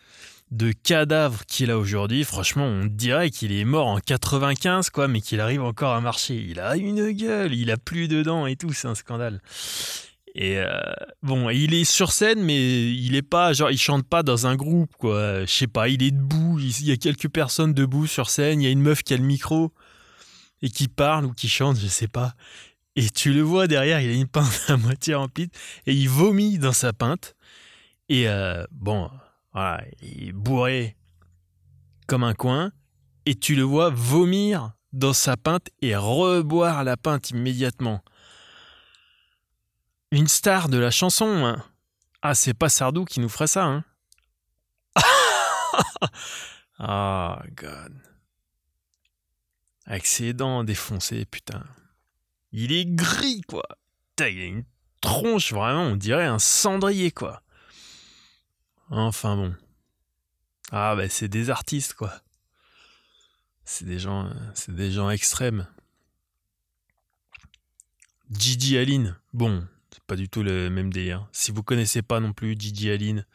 de 0.51 0.71
cadavre 0.71 1.45
qu'il 1.45 1.71
a 1.71 1.79
aujourd'hui. 1.79 2.23
Franchement, 2.23 2.65
on 2.65 2.85
dirait 2.85 3.31
qu'il 3.31 3.51
est 3.51 3.65
mort 3.65 3.87
en 3.87 3.99
95, 3.99 4.91
quoi, 4.91 5.07
mais 5.07 5.19
qu'il 5.19 5.39
arrive 5.39 5.63
encore 5.63 5.93
à 5.93 6.01
marcher. 6.01 6.35
Il 6.35 6.59
a 6.59 6.75
une 6.75 7.11
gueule, 7.11 7.55
il 7.55 7.71
a 7.71 7.77
plus 7.77 8.07
de 8.07 8.21
dents 8.21 8.45
et 8.45 8.55
tout, 8.55 8.71
c'est 8.71 8.87
un 8.87 8.95
scandale. 8.95 9.41
Et 10.35 10.57
euh, 10.57 10.67
bon, 11.21 11.49
il 11.49 11.73
est 11.75 11.83
sur 11.83 12.11
scène, 12.11 12.41
mais 12.41 12.91
il 12.91 13.15
est 13.15 13.21
pas, 13.21 13.53
genre, 13.53 13.69
il 13.69 13.77
chante 13.77 14.07
pas 14.07 14.23
dans 14.23 14.47
un 14.47 14.55
groupe, 14.55 14.95
quoi. 14.97 15.45
Je 15.45 15.51
sais 15.51 15.67
pas, 15.67 15.89
il 15.89 16.01
est 16.01 16.11
debout, 16.11 16.59
il 16.59 16.87
y 16.87 16.91
a 16.91 16.97
quelques 16.97 17.29
personnes 17.29 17.73
debout 17.73 18.07
sur 18.07 18.29
scène, 18.29 18.61
il 18.61 18.65
y 18.65 18.67
a 18.67 18.71
une 18.71 18.81
meuf 18.81 19.03
qui 19.03 19.13
a 19.13 19.17
le 19.17 19.23
micro 19.23 19.71
et 20.63 20.69
qui 20.69 20.87
parle 20.87 21.25
ou 21.25 21.33
qui 21.33 21.47
chante, 21.47 21.77
je 21.77 21.87
sais 21.87 22.07
pas. 22.07 22.33
Et 22.95 23.09
tu 23.09 23.33
le 23.33 23.41
vois 23.41 23.67
derrière, 23.67 24.01
il 24.01 24.09
a 24.09 24.13
une 24.13 24.27
pinte 24.27 24.65
à 24.67 24.77
moitié 24.77 25.13
remplie 25.13 25.49
et 25.85 25.93
il 25.93 26.09
vomit 26.09 26.57
dans 26.57 26.73
sa 26.73 26.93
pinte. 26.93 27.35
Et 28.09 28.27
euh, 28.27 28.65
bon, 28.71 29.09
voilà, 29.53 29.83
il 30.01 30.29
est 30.29 30.31
bourré 30.31 30.95
comme 32.07 32.23
un 32.23 32.33
coin. 32.33 32.71
Et 33.25 33.35
tu 33.35 33.55
le 33.55 33.63
vois 33.63 33.89
vomir 33.89 34.73
dans 34.91 35.13
sa 35.13 35.37
pinte 35.37 35.69
et 35.81 35.95
reboire 35.95 36.83
la 36.83 36.97
pinte 36.97 37.29
immédiatement. 37.29 38.03
Une 40.13 40.27
star 40.27 40.69
de 40.69 40.77
la 40.77 40.91
chanson. 40.91 41.43
Hein. 41.43 41.65
Ah, 42.21 42.35
c'est 42.35 42.53
pas 42.53 42.69
Sardou 42.69 43.03
qui 43.03 43.19
nous 43.19 43.29
ferait 43.29 43.47
ça. 43.47 43.65
Hein. 43.65 43.83
Ah, 46.79 47.41
oh, 47.41 47.47
God. 47.55 47.93
Avec 49.85 50.05
ses 50.05 50.33
dents 50.33 50.63
défoncées, 50.63 51.25
putain. 51.25 51.63
Il 52.51 52.73
est 52.73 52.85
gris, 52.85 53.41
quoi. 53.41 53.63
il 54.19 54.23
a 54.23 54.27
une 54.27 54.65
tronche, 55.01 55.53
vraiment, 55.53 55.83
on 55.83 55.95
dirait 55.95 56.25
un 56.25 56.39
cendrier, 56.39 57.11
quoi. 57.11 57.41
Enfin 58.89 59.35
bon. 59.35 59.55
Ah, 60.71 60.95
bah, 60.95 61.09
c'est 61.09 61.29
des 61.29 61.49
artistes, 61.49 61.93
quoi. 61.93 62.13
C'est 63.65 63.85
des 63.85 63.99
gens, 63.99 64.29
c'est 64.53 64.75
des 64.75 64.91
gens 64.91 65.09
extrêmes. 65.09 65.67
Gigi 68.31 68.77
Aline, 68.77 69.17
bon, 69.31 69.65
pas 70.07 70.15
du 70.15 70.29
tout 70.29 70.43
le 70.43 70.69
même 70.69 70.91
délire. 70.91 71.27
Si 71.31 71.51
vous 71.51 71.63
connaissez 71.63 72.01
pas 72.01 72.19
non 72.19 72.33
plus 72.33 72.55
Gigi 72.57 72.89
Aline, 72.89 73.25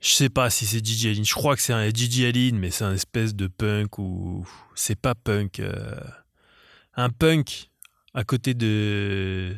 je 0.00 0.10
sais 0.10 0.28
pas 0.28 0.50
si 0.50 0.66
c'est 0.66 0.84
Gigi 0.84 1.08
Aline. 1.08 1.24
Je 1.24 1.34
crois 1.34 1.56
que 1.56 1.62
c'est 1.62 1.72
un 1.72 1.88
Gigi 1.88 2.24
Aline, 2.24 2.58
mais 2.58 2.70
c'est 2.70 2.84
un 2.84 2.94
espèce 2.94 3.34
de 3.34 3.46
punk 3.46 3.98
ou 3.98 4.46
c'est 4.74 5.00
pas 5.00 5.14
punk. 5.14 5.60
Euh, 5.60 6.00
un 6.94 7.10
punk 7.10 7.70
à 8.14 8.24
côté 8.24 8.54
de 8.54 9.54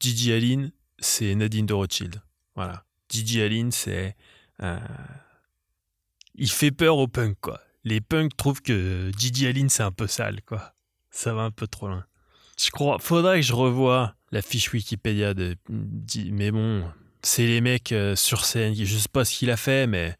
Gigi 0.00 0.32
Aline, 0.32 0.72
c'est 0.98 1.34
Nadine 1.34 1.66
de 1.66 1.74
Rothschild. 1.74 2.22
Voilà. 2.54 2.84
Gigi 3.08 3.42
Aline, 3.42 3.72
c'est 3.72 4.16
euh, 4.62 4.78
il 6.34 6.50
fait 6.50 6.70
peur 6.70 6.98
aux 6.98 7.08
punks 7.08 7.38
quoi. 7.40 7.60
Les 7.84 8.00
punks 8.00 8.36
trouvent 8.36 8.62
que 8.62 9.10
Gigi 9.16 9.46
Aline 9.46 9.68
c'est 9.68 9.82
un 9.82 9.92
peu 9.92 10.06
sale 10.06 10.42
quoi. 10.42 10.74
Ça 11.10 11.34
va 11.34 11.42
un 11.42 11.50
peu 11.50 11.66
trop 11.66 11.88
loin. 11.88 12.04
Je 12.64 12.70
crois. 12.70 12.98
Faudrait 12.98 13.40
que 13.40 13.46
je 13.46 13.52
revoie 13.52 14.14
la 14.32 14.40
fiche 14.40 14.72
Wikipédia 14.72 15.34
de. 15.34 15.56
Mais 16.30 16.50
bon, 16.50 16.84
c'est 17.22 17.46
les 17.46 17.60
mecs 17.60 17.92
euh, 17.92 18.16
sur 18.16 18.44
scène. 18.44 18.74
Je 18.74 18.96
sais 18.96 19.08
pas 19.12 19.24
ce 19.24 19.36
qu'il 19.36 19.50
a 19.50 19.56
fait, 19.56 19.86
mais. 19.86 20.16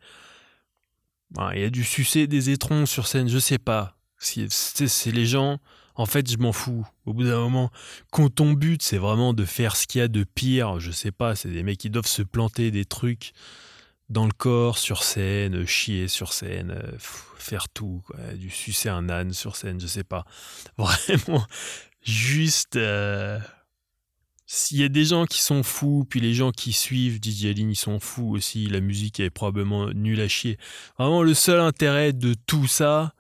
il 1.55 1.65
a 1.65 1.71
dû 1.71 1.85
sucer 1.85 2.27
des 2.27 2.51
étrons 2.51 2.87
sur 2.87 3.07
scène, 3.07 3.29
je 3.29 3.39
sais 3.39 3.59
pas. 3.59 3.97
C'est 4.19 5.13
les 5.13 5.27
gens. 5.27 5.59
En 5.97 6.07
fait, 6.07 6.29
je 6.31 6.39
m'en 6.39 6.53
fous. 6.53 6.87
Au 7.07 7.13
bout 7.13 7.25
d'un 7.25 7.39
moment, 7.39 7.71
quand 8.11 8.29
ton 8.29 8.53
but, 8.53 8.83
c'est 8.83 8.99
vraiment 8.99 9.33
de 9.33 9.45
faire 9.45 9.77
ce 9.77 9.87
qu'il 9.87 10.01
y 10.01 10.03
a 10.03 10.09
de 10.09 10.25
pire, 10.25 10.81
je 10.81 10.91
sais 10.91 11.13
pas, 11.13 11.37
c'est 11.37 11.51
des 11.51 11.63
mecs 11.63 11.79
qui 11.79 11.89
doivent 11.89 12.07
se 12.07 12.23
planter 12.23 12.73
des 12.73 12.85
trucs 12.85 13.33
dans 14.09 14.27
le 14.27 14.33
corps, 14.33 14.79
sur 14.79 15.05
scène, 15.05 15.65
chier 15.67 16.09
sur 16.09 16.33
scène, 16.33 16.73
euh, 16.73 16.97
faire 16.99 17.69
tout, 17.69 18.03
du 18.35 18.51
sucer 18.51 18.89
un 18.89 19.09
âne 19.09 19.33
sur 19.33 19.55
scène, 19.55 19.81
je 19.81 19.87
sais 19.87 20.05
pas. 20.05 20.25
Vraiment, 20.79 21.47
juste. 22.05 22.77
Euh, 22.77 23.39
s'il 24.47 24.79
y 24.79 24.85
a 24.85 24.89
des 24.89 25.07
gens 25.07 25.25
qui 25.25 25.41
sont 25.41 25.63
fous, 25.63 26.07
puis 26.09 26.21
les 26.21 26.35
gens 26.35 26.53
qui 26.53 26.73
suivent 26.73 27.19
Didier 27.19 27.51
Aline, 27.51 27.71
ils 27.71 27.77
sont 27.77 27.99
fous 27.99 28.31
aussi. 28.31 28.67
La 28.67 28.81
musique 28.81 29.19
est 29.19 29.31
probablement 29.31 29.89
nulle 29.89 30.21
à 30.21 30.29
chier. 30.29 30.59
Vraiment, 30.99 31.23
le 31.23 31.35
seul 31.35 31.61
intérêt 31.61 32.13
de 32.13 32.35
tout 32.47 32.67
ça, 32.67 33.15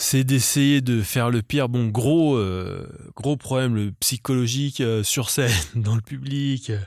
c'est 0.00 0.22
d'essayer 0.22 0.80
de 0.80 1.02
faire 1.02 1.28
le 1.28 1.42
pire. 1.42 1.68
Bon, 1.68 1.88
gros, 1.88 2.36
euh, 2.36 2.86
gros 3.16 3.36
problème 3.36 3.90
psychologique 3.98 4.80
euh, 4.80 5.02
sur 5.02 5.28
scène, 5.28 5.50
dans 5.74 5.96
le 5.96 6.00
public, 6.00 6.70
euh, 6.70 6.78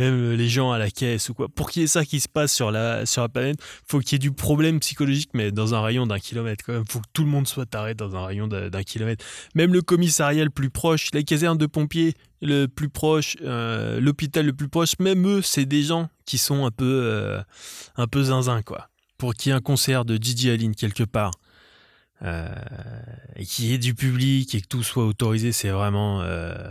même 0.00 0.32
les 0.32 0.48
gens 0.48 0.72
à 0.72 0.78
la 0.78 0.90
caisse 0.90 1.28
ou 1.28 1.34
quoi. 1.34 1.48
Pour 1.48 1.70
qu'il 1.70 1.82
y 1.82 1.84
ait 1.84 1.88
ça 1.88 2.04
qui 2.04 2.18
se 2.18 2.28
passe 2.28 2.52
sur 2.52 2.72
la, 2.72 3.06
sur 3.06 3.22
la 3.22 3.28
planète, 3.28 3.60
faut 3.86 4.00
qu'il 4.00 4.12
y 4.12 4.16
ait 4.16 4.18
du 4.18 4.32
problème 4.32 4.80
psychologique, 4.80 5.30
mais 5.32 5.52
dans 5.52 5.76
un 5.76 5.80
rayon 5.80 6.08
d'un 6.08 6.18
kilomètre 6.18 6.64
quand 6.66 6.72
même. 6.72 6.84
Faut 6.90 6.98
que 6.98 7.06
tout 7.12 7.22
le 7.22 7.30
monde 7.30 7.46
soit 7.46 7.72
arrêté 7.72 7.94
dans 7.94 8.16
un 8.16 8.26
rayon 8.26 8.48
d'un 8.48 8.82
kilomètre. 8.82 9.24
Même 9.54 9.72
le 9.72 9.80
commissariat 9.80 10.42
le 10.42 10.50
plus 10.50 10.70
proche, 10.70 11.10
la 11.14 11.22
caserne 11.22 11.56
de 11.56 11.66
pompiers 11.66 12.14
le 12.42 12.66
plus 12.66 12.88
proche, 12.88 13.36
l'hôpital 13.40 14.44
le 14.44 14.52
plus 14.52 14.68
proche, 14.68 14.98
même 14.98 15.26
eux, 15.26 15.40
c'est 15.40 15.66
des 15.66 15.82
gens 15.82 16.08
qui 16.26 16.36
sont 16.36 16.66
un 16.66 16.70
peu, 16.72 17.40
un 17.96 18.06
peu 18.06 18.24
zinzin, 18.24 18.62
quoi. 18.62 18.88
Pour 19.18 19.34
qu'il 19.34 19.50
y 19.50 19.52
ait 19.54 19.56
un 19.56 19.62
concert 19.62 20.04
de 20.04 20.18
Didi 20.18 20.50
Aline 20.50 20.74
quelque 20.74 21.04
part 21.04 21.30
euh, 22.22 22.48
et 23.36 23.44
qu'il 23.44 23.66
y 23.66 23.74
ait 23.74 23.78
du 23.78 23.94
public 23.94 24.54
et 24.54 24.60
que 24.60 24.66
tout 24.66 24.82
soit 24.82 25.04
autorisé, 25.04 25.52
c'est 25.52 25.68
vraiment. 25.70 26.22
Euh, 26.22 26.70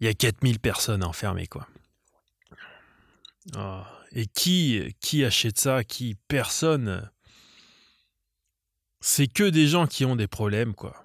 il 0.00 0.06
y 0.06 0.10
a 0.10 0.14
4000 0.14 0.60
personnes 0.60 1.02
enfermées, 1.02 1.48
quoi. 1.48 1.66
Oh. 3.56 3.82
Et 4.12 4.26
qui, 4.26 4.94
qui 5.00 5.24
achète 5.24 5.58
ça? 5.58 5.82
Qui? 5.84 6.16
Personne. 6.28 7.10
C'est 9.00 9.26
que 9.26 9.44
des 9.44 9.66
gens 9.66 9.86
qui 9.86 10.04
ont 10.04 10.16
des 10.16 10.28
problèmes, 10.28 10.74
quoi. 10.74 11.04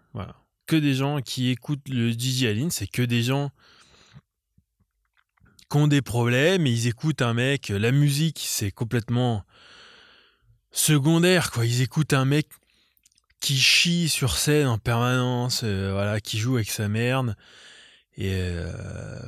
Que 0.66 0.76
des 0.76 0.94
gens 0.94 1.22
qui 1.22 1.50
écoutent 1.50 1.88
le 1.90 2.12
DJ 2.12 2.46
Aline, 2.46 2.72
c'est 2.72 2.88
que 2.88 3.02
des 3.02 3.24
gens 3.24 3.52
qui 5.70 5.78
ont 5.78 5.88
des 5.88 6.02
problèmes 6.02 6.66
et 6.68 6.72
ils 6.72 6.88
écoutent 6.88 7.22
un 7.22 7.34
mec. 7.34 7.70
La 7.70 7.92
musique, 7.92 8.42
c'est 8.46 8.72
complètement 8.72 9.44
secondaire, 10.72 11.52
quoi. 11.52 11.66
Ils 11.66 11.82
écoutent 11.82 12.14
un 12.14 12.26
mec 12.26 12.48
qui 13.44 13.58
chie 13.58 14.08
sur 14.08 14.38
scène 14.38 14.68
en 14.68 14.78
permanence, 14.78 15.62
euh, 15.66 15.92
voilà, 15.92 16.22
qui 16.22 16.40
joue 16.40 16.56
avec 16.56 16.72
sa 16.72 16.88
merde. 16.88 17.36
Et 18.16 18.32
euh, 18.32 19.20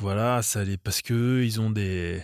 voilà, 0.00 0.42
ça 0.42 0.64
les 0.64 0.76
parce 0.76 1.02
que 1.02 1.40
ils 1.44 1.60
ont 1.60 1.70
des 1.70 2.20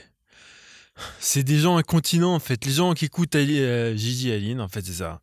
c'est 1.21 1.45
des 1.45 1.59
gens 1.59 1.77
incontinents 1.77 2.35
en 2.35 2.41
fait. 2.41 2.65
Les 2.65 2.73
gens 2.73 2.95
qui 2.95 3.05
écoutent 3.05 3.37
euh, 3.37 3.97
Gigi 3.97 4.33
Aline, 4.33 4.61
en 4.61 4.67
fait, 4.67 4.85
c'est 4.85 4.95
ça. 4.95 5.21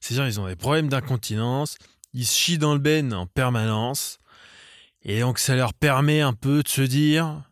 Ces 0.00 0.14
gens, 0.14 0.24
ils 0.24 0.40
ont 0.40 0.46
des 0.46 0.56
problèmes 0.56 0.88
d'incontinence, 0.88 1.76
ils 2.14 2.24
se 2.24 2.34
chient 2.34 2.58
dans 2.58 2.72
le 2.72 2.80
ben 2.80 3.12
en 3.12 3.26
permanence. 3.26 4.18
Et 5.02 5.20
donc 5.20 5.38
ça 5.38 5.54
leur 5.56 5.74
permet 5.74 6.22
un 6.22 6.32
peu 6.32 6.62
de 6.62 6.68
se 6.68 6.82
dire 6.82 7.42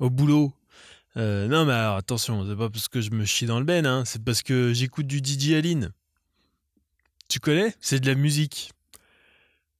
au 0.00 0.10
boulot, 0.10 0.52
euh, 1.16 1.46
non, 1.46 1.64
mais 1.64 1.72
alors 1.72 1.96
attention, 1.96 2.44
c'est 2.48 2.56
pas 2.56 2.70
parce 2.70 2.88
que 2.88 3.00
je 3.00 3.10
me 3.10 3.24
chie 3.24 3.46
dans 3.46 3.58
le 3.58 3.64
ben, 3.64 3.86
hein, 3.86 4.04
c'est 4.04 4.22
parce 4.22 4.42
que 4.42 4.72
j'écoute 4.72 5.06
du 5.06 5.18
DJ 5.18 5.52
Aline. 5.52 5.92
Tu 7.28 7.40
connais? 7.40 7.74
C'est 7.80 8.00
de 8.00 8.06
la 8.06 8.14
musique. 8.14 8.72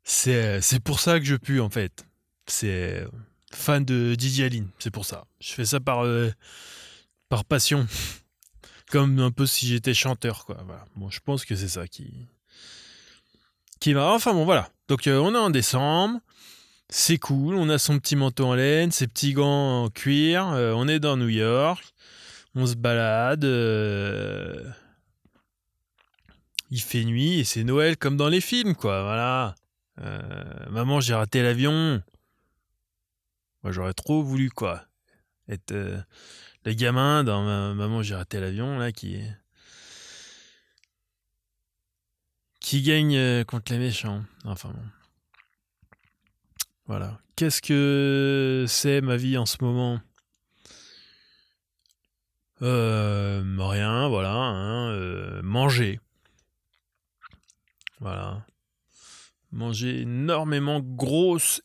C'est, 0.05 0.61
c'est 0.61 0.81
pour 0.81 1.01
ça 1.01 1.19
que 1.19 1.25
je 1.25 1.35
pue 1.35 1.61
en 1.61 1.71
fait. 1.71 2.07
C'est 2.47 3.05
fan 3.53 3.85
de 3.85 4.15
DJ 4.19 4.41
Aline, 4.41 4.69
c'est 4.79 4.91
pour 4.91 5.05
ça. 5.07 5.25
Je 5.41 5.53
fais 5.53 5.65
ça 5.65 5.81
par, 5.81 6.05
euh, 6.05 6.31
par 7.29 7.45
passion. 7.45 7.87
Comme 8.91 9.19
un 9.19 9.31
peu 9.31 9.47
si 9.47 9.67
j'étais 9.67 9.95
chanteur, 9.95 10.45
quoi. 10.45 10.65
Bon, 10.95 11.11
je 11.11 11.19
pense 11.21 11.45
que 11.45 11.57
c'est 11.57 11.69
ça 11.69 11.89
qui. 11.89 12.29
qui 13.81 13.93
va. 13.93 14.13
Enfin 14.13 14.35
bon, 14.35 14.45
voilà. 14.45 14.71
Donc 14.89 15.07
euh, 15.07 15.19
on 15.19 15.35
est 15.35 15.39
en 15.39 15.51
décembre 15.51 16.21
c'est 16.97 17.19
cool, 17.19 17.57
on 17.57 17.69
a 17.71 17.79
son 17.79 17.99
petit 17.99 18.15
manteau 18.15 18.47
en 18.47 18.55
laine, 18.55 18.93
ses 18.93 19.09
petits 19.09 19.33
gants 19.33 19.83
en 19.83 19.91
cuir, 19.91 20.47
euh, 20.51 20.73
on 20.77 20.87
est 20.87 21.01
dans 21.01 21.17
New 21.17 21.29
York, 21.29 21.83
on 22.55 22.67
se 22.67 22.77
balade, 22.77 23.45
euh, 23.45 24.71
il 26.71 26.81
fait 26.81 27.05
nuit 27.05 27.41
et 27.41 27.45
c'est 27.45 27.65
Noël 27.65 27.97
comme 27.97 28.17
dans 28.17 28.29
les 28.29 28.41
films, 28.41 28.77
quoi, 28.77 29.03
voilà. 29.03 29.57
Euh, 30.03 30.71
maman, 30.71 31.01
j'ai 31.01 31.15
raté 31.15 31.43
l'avion. 31.43 32.01
Moi, 33.65 33.73
j'aurais 33.73 33.95
trop 33.95 34.23
voulu, 34.23 34.51
quoi, 34.51 34.85
être 35.49 35.73
le 35.73 36.73
gamin 36.75 37.25
dans 37.25 37.75
Maman, 37.75 38.05
j'ai 38.05 38.15
raté 38.15 38.39
l'avion, 38.39 38.79
là, 38.79 38.93
qui 38.93 39.21
qui 42.61 42.83
gagne 42.83 43.45
contre 43.47 43.73
les 43.73 43.79
méchants. 43.81 44.23
Enfin 44.45 44.69
bon. 44.69 45.04
Voilà. 46.87 47.19
Qu'est-ce 47.37 47.63
que 47.63 48.67
c'est 48.69 49.01
ma 49.01 49.17
vie 49.17 49.39
en 49.39 49.47
ce 49.47 49.57
moment? 49.61 50.01
Euh, 52.63 53.43
Rien, 53.59 54.09
voilà. 54.09 54.33
Hein, 54.33 54.91
euh, 54.91 55.43
manger. 55.43 56.01
Voilà. 58.01 58.47
Manger 59.51 60.01
énormément 60.03 60.81
grosse, 60.81 61.63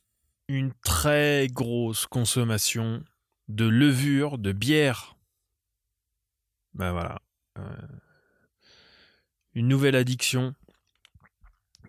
une 0.48 0.74
très 0.84 1.48
grosse 1.52 2.06
consommation 2.06 3.04
de 3.48 3.66
levure, 3.66 4.38
de 4.38 4.52
bière. 4.52 5.18
Ben 6.74 6.92
voilà. 6.92 7.20
Euh, 7.58 7.88
une 9.54 9.68
nouvelle 9.68 9.96
addiction 9.96 10.56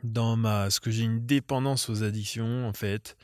dans 0.03 0.37
ma 0.37 0.71
ce 0.71 0.81
que 0.81 0.91
j'ai 0.91 1.05
une 1.05 1.25
dépendance 1.27 1.89
aux 1.89 2.03
addictions 2.03 2.67
en 2.67 2.73
fait 2.73 3.17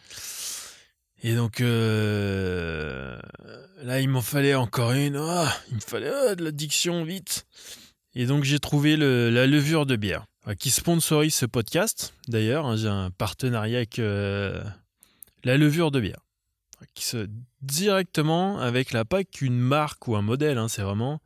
et 1.22 1.34
donc 1.34 1.60
euh, 1.60 3.18
là 3.82 4.00
il 4.00 4.08
m'en 4.08 4.22
fallait 4.22 4.54
encore 4.54 4.92
une 4.92 5.16
ah, 5.16 5.52
il 5.70 5.76
me 5.76 5.80
fallait 5.80 6.12
ah, 6.12 6.34
de 6.34 6.44
l'addiction 6.44 7.04
vite 7.04 7.46
et 8.14 8.26
donc 8.26 8.44
j'ai 8.44 8.58
trouvé 8.58 8.96
la 8.96 9.46
levure 9.46 9.86
de 9.86 9.96
bière 9.96 10.26
euh, 10.48 10.54
qui 10.54 10.70
sponsorise 10.70 11.34
ce 11.34 11.46
podcast 11.46 12.14
d'ailleurs 12.28 12.66
hein, 12.66 12.76
j'ai 12.76 12.88
un 12.88 13.10
partenariat 13.10 13.78
avec 13.78 13.98
euh, 13.98 14.62
la 15.44 15.56
levure 15.56 15.90
de 15.90 16.00
bière 16.00 16.20
qui 16.94 17.04
se 17.04 17.28
directement 17.62 18.58
avec 18.60 18.92
la 18.92 19.04
pas 19.04 19.24
qu'une 19.24 19.58
marque 19.58 20.08
ou 20.08 20.16
un 20.16 20.22
modèle, 20.22 20.58
hein, 20.58 20.68
c'est 20.68 20.82
vraiment 20.82 21.20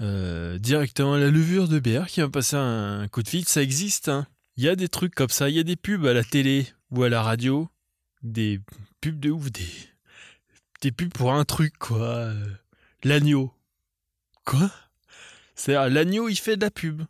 directement 0.00 1.16
la 1.16 1.30
levure 1.30 1.68
de 1.68 1.78
bière 1.78 2.08
qui 2.08 2.20
va 2.20 2.28
passer 2.28 2.56
un 2.56 3.06
coup 3.06 3.22
de 3.22 3.28
fil. 3.28 3.46
Ça 3.46 3.62
existe, 3.62 4.08
hein. 4.08 4.26
Il 4.56 4.64
y 4.64 4.68
a 4.68 4.76
des 4.76 4.88
trucs 4.88 5.14
comme 5.14 5.30
ça, 5.30 5.48
il 5.48 5.56
y 5.56 5.60
a 5.60 5.64
des 5.64 5.76
pubs 5.76 6.06
à 6.06 6.12
la 6.12 6.24
télé 6.24 6.66
ou 6.90 7.02
à 7.02 7.08
la 7.08 7.22
radio, 7.22 7.68
des 8.22 8.60
pubs 9.00 9.18
de 9.18 9.30
ouf, 9.30 9.50
des, 9.50 9.66
des 10.82 10.92
pubs 10.92 11.12
pour 11.12 11.32
un 11.32 11.44
truc, 11.44 11.78
quoi. 11.78 12.32
L'agneau. 13.02 13.52
Quoi? 14.44 14.70
C'est-à-dire, 15.54 15.92
l'agneau, 15.92 16.28
il 16.28 16.36
fait 16.36 16.56
de 16.56 16.64
la 16.64 16.70
pub. 16.70 17.02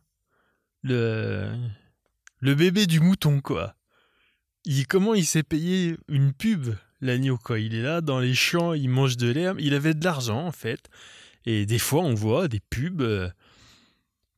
Le, 0.82 1.54
le 2.40 2.54
bébé 2.54 2.86
du 2.86 3.00
mouton, 3.00 3.40
quoi. 3.40 3.74
Il, 4.64 4.86
comment 4.86 5.14
il 5.14 5.26
s'est 5.26 5.42
payé 5.42 5.96
une 6.08 6.32
pub, 6.32 6.74
l'agneau, 7.00 7.38
quoi? 7.38 7.58
Il 7.58 7.74
est 7.74 7.82
là, 7.82 8.00
dans 8.00 8.20
les 8.20 8.34
champs, 8.34 8.72
il 8.72 8.88
mange 8.88 9.16
de 9.16 9.28
l'herbe. 9.28 9.60
Il 9.60 9.74
avait 9.74 9.94
de 9.94 10.04
l'argent, 10.04 10.46
en 10.46 10.52
fait. 10.52 10.88
Et 11.44 11.66
des 11.66 11.78
fois, 11.78 12.02
on 12.02 12.14
voit 12.14 12.46
des 12.46 12.60
pubs 12.60 13.02
euh, 13.02 13.28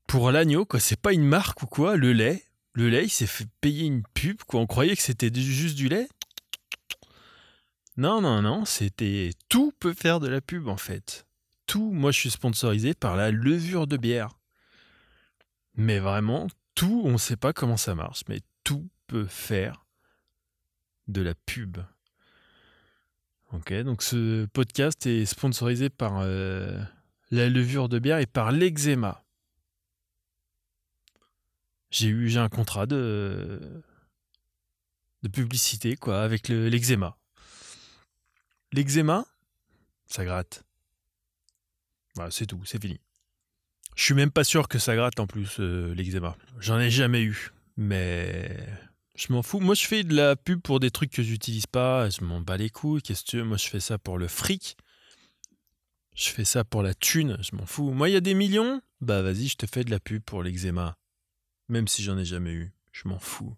pour 0.06 0.30
l'agneau, 0.30 0.64
quoi. 0.64 0.80
C'est 0.80 1.00
pas 1.00 1.12
une 1.12 1.26
marque 1.26 1.62
ou 1.62 1.66
quoi, 1.66 1.96
le 1.96 2.12
lait. 2.12 2.42
Le 2.74 2.88
lait, 2.88 3.04
il 3.04 3.10
s'est 3.10 3.26
fait 3.26 3.46
payer 3.60 3.86
une 3.86 4.02
pub, 4.14 4.42
quoi. 4.42 4.60
On 4.60 4.66
croyait 4.66 4.96
que 4.96 5.02
c'était 5.02 5.32
juste 5.32 5.76
du 5.76 5.88
lait? 5.88 6.08
Non, 7.96 8.20
non, 8.20 8.42
non, 8.42 8.64
c'était. 8.64 9.30
Tout 9.48 9.72
peut 9.78 9.94
faire 9.94 10.18
de 10.18 10.26
la 10.26 10.40
pub, 10.40 10.66
en 10.66 10.76
fait. 10.76 11.26
Tout. 11.66 11.92
Moi, 11.92 12.10
je 12.10 12.18
suis 12.18 12.30
sponsorisé 12.30 12.92
par 12.94 13.16
la 13.16 13.30
levure 13.30 13.86
de 13.86 13.96
bière. 13.96 14.38
Mais 15.76 16.00
vraiment, 16.00 16.48
tout, 16.74 17.02
on 17.04 17.12
ne 17.12 17.18
sait 17.18 17.36
pas 17.36 17.52
comment 17.52 17.76
ça 17.76 17.94
marche, 17.94 18.22
mais 18.28 18.40
tout 18.64 18.88
peut 19.06 19.26
faire 19.26 19.86
de 21.06 21.22
la 21.22 21.34
pub. 21.34 21.78
Ok, 23.52 23.72
donc 23.82 24.02
ce 24.02 24.46
podcast 24.46 25.06
est 25.06 25.26
sponsorisé 25.26 25.90
par 25.90 26.18
euh, 26.20 26.82
la 27.30 27.48
levure 27.48 27.88
de 27.88 28.00
bière 28.00 28.18
et 28.18 28.26
par 28.26 28.50
l'eczéma. 28.50 29.23
J'ai 31.94 32.08
eu 32.08 32.28
j'ai 32.28 32.40
un 32.40 32.48
contrat 32.48 32.86
de 32.86 33.60
de 35.22 35.28
publicité 35.28 35.94
quoi 35.94 36.22
avec 36.22 36.48
l'eczéma. 36.48 37.16
l'eczéma, 38.72 39.24
ça 40.06 40.24
gratte. 40.24 40.64
Voilà, 42.16 42.32
c'est 42.32 42.46
tout, 42.46 42.60
c'est 42.64 42.82
fini. 42.82 42.98
Je 43.94 44.02
suis 44.02 44.14
même 44.14 44.32
pas 44.32 44.42
sûr 44.42 44.66
que 44.66 44.80
ça 44.80 44.96
gratte 44.96 45.20
en 45.20 45.28
plus 45.28 45.60
euh, 45.60 45.94
l'eczéma. 45.94 46.36
J'en 46.58 46.80
ai 46.80 46.90
jamais 46.90 47.22
eu, 47.22 47.52
mais 47.76 48.66
je 49.14 49.32
m'en 49.32 49.44
fous. 49.44 49.60
Moi, 49.60 49.76
je 49.76 49.86
fais 49.86 50.02
de 50.02 50.16
la 50.16 50.34
pub 50.34 50.60
pour 50.60 50.80
des 50.80 50.90
trucs 50.90 51.12
que 51.12 51.22
j'utilise 51.22 51.66
pas. 51.66 52.10
Je 52.10 52.24
m'en 52.24 52.40
bats 52.40 52.56
les 52.56 52.70
couilles. 52.70 53.02
Qu'est-ce 53.02 53.22
que 53.22 53.30
tu 53.30 53.36
veux 53.36 53.44
Moi, 53.44 53.56
je 53.56 53.68
fais 53.68 53.78
ça 53.78 53.98
pour 53.98 54.18
le 54.18 54.26
fric. 54.26 54.76
Je 56.16 56.28
fais 56.30 56.44
ça 56.44 56.64
pour 56.64 56.82
la 56.82 56.92
thune. 56.92 57.38
Je 57.40 57.54
m'en 57.54 57.66
fous. 57.66 57.92
Moi, 57.92 58.08
il 58.08 58.14
y 58.14 58.16
a 58.16 58.20
des 58.20 58.34
millions? 58.34 58.82
Bah, 59.00 59.22
vas-y, 59.22 59.46
je 59.46 59.56
te 59.56 59.66
fais 59.66 59.84
de 59.84 59.92
la 59.92 60.00
pub 60.00 60.24
pour 60.24 60.42
l'eczéma. 60.42 60.96
Même 61.68 61.88
si 61.88 62.02
j'en 62.02 62.18
ai 62.18 62.24
jamais 62.24 62.52
eu. 62.52 62.72
Je 62.92 63.08
m'en 63.08 63.18
fous. 63.18 63.56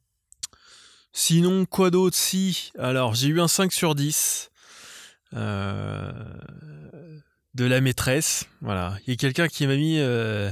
Sinon, 1.13 1.65
quoi 1.67 1.91
d'autre? 1.91 2.17
Si. 2.17 2.73
Alors, 2.79 3.15
j'ai 3.15 3.29
eu 3.29 3.41
un 3.41 3.49
5 3.49 3.73
sur 3.73 3.95
10. 3.95 4.51
Euh, 5.35 6.13
de 7.55 7.65
la 7.65 7.81
maîtresse. 7.81 8.45
Voilà. 8.61 8.97
Il 9.07 9.11
y 9.11 9.13
a 9.15 9.17
quelqu'un 9.17 9.49
qui 9.49 9.67
m'a 9.67 9.77
mis 9.77 9.99
euh, 9.99 10.51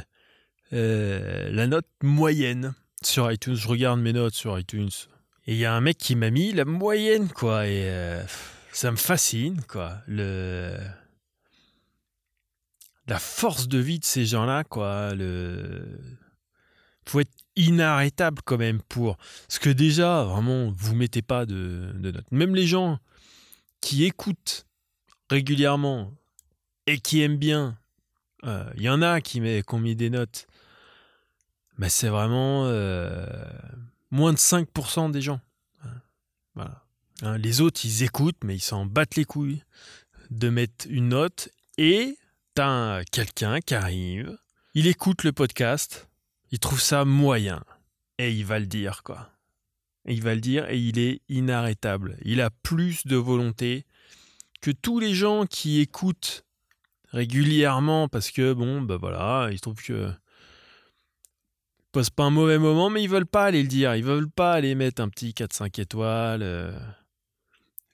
euh, 0.72 1.50
la 1.50 1.66
note 1.66 1.86
moyenne 2.02 2.74
sur 3.02 3.30
iTunes. 3.30 3.54
Je 3.54 3.68
regarde 3.68 4.00
mes 4.00 4.12
notes 4.12 4.34
sur 4.34 4.58
iTunes. 4.58 4.90
Et 5.46 5.52
il 5.52 5.58
y 5.58 5.66
a 5.66 5.74
un 5.74 5.80
mec 5.80 5.98
qui 5.98 6.16
m'a 6.16 6.30
mis 6.30 6.52
la 6.52 6.64
moyenne, 6.64 7.28
quoi. 7.28 7.66
Et 7.66 7.92
ça 8.72 8.90
me 8.90 8.96
fascine, 8.96 9.60
quoi. 9.68 9.98
Le... 10.06 10.78
La 13.06 13.18
force 13.18 13.68
de 13.68 13.78
vie 13.78 13.98
de 13.98 14.04
ces 14.06 14.24
gens-là, 14.24 14.64
quoi. 14.64 15.14
Le... 15.14 15.98
inarrêtable 17.56 18.42
quand 18.44 18.58
même 18.58 18.80
pour... 18.88 19.16
Parce 19.48 19.58
que 19.58 19.70
déjà, 19.70 20.24
vraiment, 20.24 20.72
vous 20.76 20.94
mettez 20.94 21.22
pas 21.22 21.46
de, 21.46 21.92
notes. 21.94 22.30
Même 22.30 22.54
les 22.54 22.66
gens 22.66 22.98
qui 23.80 24.04
écoutent 24.04 24.66
régulièrement 25.30 26.12
et 26.86 26.98
qui 26.98 27.22
aiment 27.22 27.38
bien, 27.38 27.78
il 28.42 28.48
euh, 28.48 28.64
y 28.76 28.88
en 28.88 29.02
a 29.02 29.20
qui, 29.20 29.40
met, 29.40 29.62
qui 29.62 29.74
ont 29.74 29.80
des 29.80 30.10
notes 30.10 30.46
mais 31.78 31.88
c'est 31.88 32.08
vraiment 32.08 32.66
euh, 32.66 33.26
moins 34.10 34.32
de 34.32 34.38
5% 34.38 35.10
des 35.10 35.20
gens. 35.20 35.40
Hein, 36.56 37.38
les 37.38 37.60
autres, 37.60 37.80
ils 37.84 38.02
écoutent, 38.02 38.42
mais 38.44 38.56
ils 38.56 38.60
s'en 38.60 38.86
battent 38.86 39.16
les 39.16 39.24
couilles 39.24 39.62
de 40.30 40.48
mettre 40.48 40.86
une 40.88 41.08
note. 41.08 41.48
Et 41.78 42.16
t'as 42.54 43.02
quelqu'un 43.04 43.60
qui 43.60 43.74
arrive, 43.74 44.36
il 44.74 44.86
écoute 44.86 45.24
le 45.24 45.32
podcast, 45.32 46.08
il 46.54 46.60
trouve 46.60 46.80
ça 46.80 47.04
moyen. 47.04 47.64
Et 48.18 48.30
il 48.30 48.46
va 48.46 48.60
le 48.60 48.66
dire, 48.66 49.02
quoi. 49.02 49.32
il 50.04 50.22
va 50.22 50.36
le 50.36 50.40
dire 50.40 50.70
et 50.70 50.78
il 50.78 51.00
est 51.00 51.20
inarrêtable. 51.28 52.16
Il 52.24 52.40
a 52.40 52.50
plus 52.50 53.08
de 53.08 53.16
volonté 53.16 53.86
que 54.60 54.70
tous 54.70 55.00
les 55.00 55.14
gens 55.14 55.46
qui 55.46 55.80
écoutent 55.80 56.44
régulièrement 57.08 58.06
parce 58.06 58.30
que, 58.30 58.52
bon, 58.52 58.82
bah 58.82 58.98
voilà, 58.98 59.48
il 59.50 59.60
trouve 59.60 59.82
que 59.82 60.12
passe 61.90 62.10
pas 62.10 62.22
un 62.22 62.30
mauvais 62.30 62.60
moment, 62.60 62.88
mais 62.88 63.02
ils 63.02 63.10
veulent 63.10 63.26
pas 63.26 63.46
aller 63.46 63.62
le 63.62 63.68
dire. 63.68 63.96
Ils 63.96 64.04
veulent 64.04 64.30
pas 64.30 64.52
aller 64.52 64.76
mettre 64.76 65.02
un 65.02 65.08
petit 65.08 65.30
4-5 65.30 65.80
étoiles. 65.80 66.42
Euh. 66.44 66.78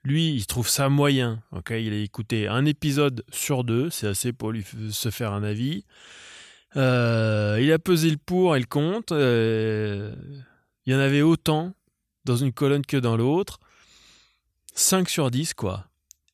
Lui, 0.05 0.35
il 0.35 0.44
trouve 0.44 0.68
ça 0.68 0.90
moyen. 0.90 1.42
Ok, 1.53 1.70
il 1.70 1.94
a 1.94 1.96
écouté 1.96 2.46
un 2.46 2.66
épisode 2.66 3.25
sur 3.33 3.64
deux, 3.64 3.88
c'est 3.88 4.09
assez 4.09 4.35
pour 4.35 4.53
lui 4.53 4.66
se 4.90 5.09
faire 5.09 5.33
un 5.33 5.44
avis. 5.44 5.87
Euh, 6.76 7.59
il 7.61 7.72
a 7.72 7.78
pesé 7.78 8.11
le 8.11 8.16
pour 8.16 8.56
et 8.56 8.61
le 8.61 8.66
contre. 8.66 9.14
Euh, 9.16 10.14
il 10.87 10.92
y 10.92 10.96
en 10.96 11.00
avait 11.00 11.22
autant 11.22 11.74
dans 12.24 12.37
une 12.37 12.52
colonne 12.52 12.87
que 12.87 12.96
dans 12.96 13.16
l'autre. 13.16 13.59
5 14.74 15.09
sur 15.09 15.30
10, 15.30 15.54
quoi. 15.54 15.87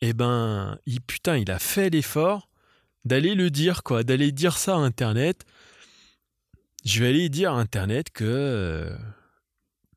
Eh 0.03 0.13
ben, 0.13 0.79
il, 0.87 1.01
putain, 1.01 1.37
il 1.37 1.51
a 1.51 1.59
fait 1.59 1.91
l'effort 1.91 2.49
d'aller 3.05 3.35
le 3.35 3.51
dire, 3.51 3.83
quoi, 3.83 4.03
d'aller 4.03 4.33
dire 4.33 4.59
ça 4.59 4.75
à 4.75 4.79
Internet 4.79 5.47
je 6.87 7.01
vais 7.01 7.09
aller 7.09 7.29
dire 7.29 7.53
à 7.53 7.59
Internet 7.59 8.11
que 8.11 8.25
euh, 8.25 8.97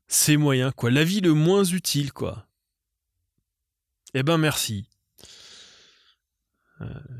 c'est 0.08 0.36
moyen, 0.36 0.72
quoi. 0.72 0.90
La 0.90 1.04
vie 1.04 1.20
le 1.20 1.34
moins 1.34 1.62
utile, 1.62 2.12
quoi. 2.12 2.46
Eh 4.12 4.24
ben 4.24 4.38
merci. 4.38 4.88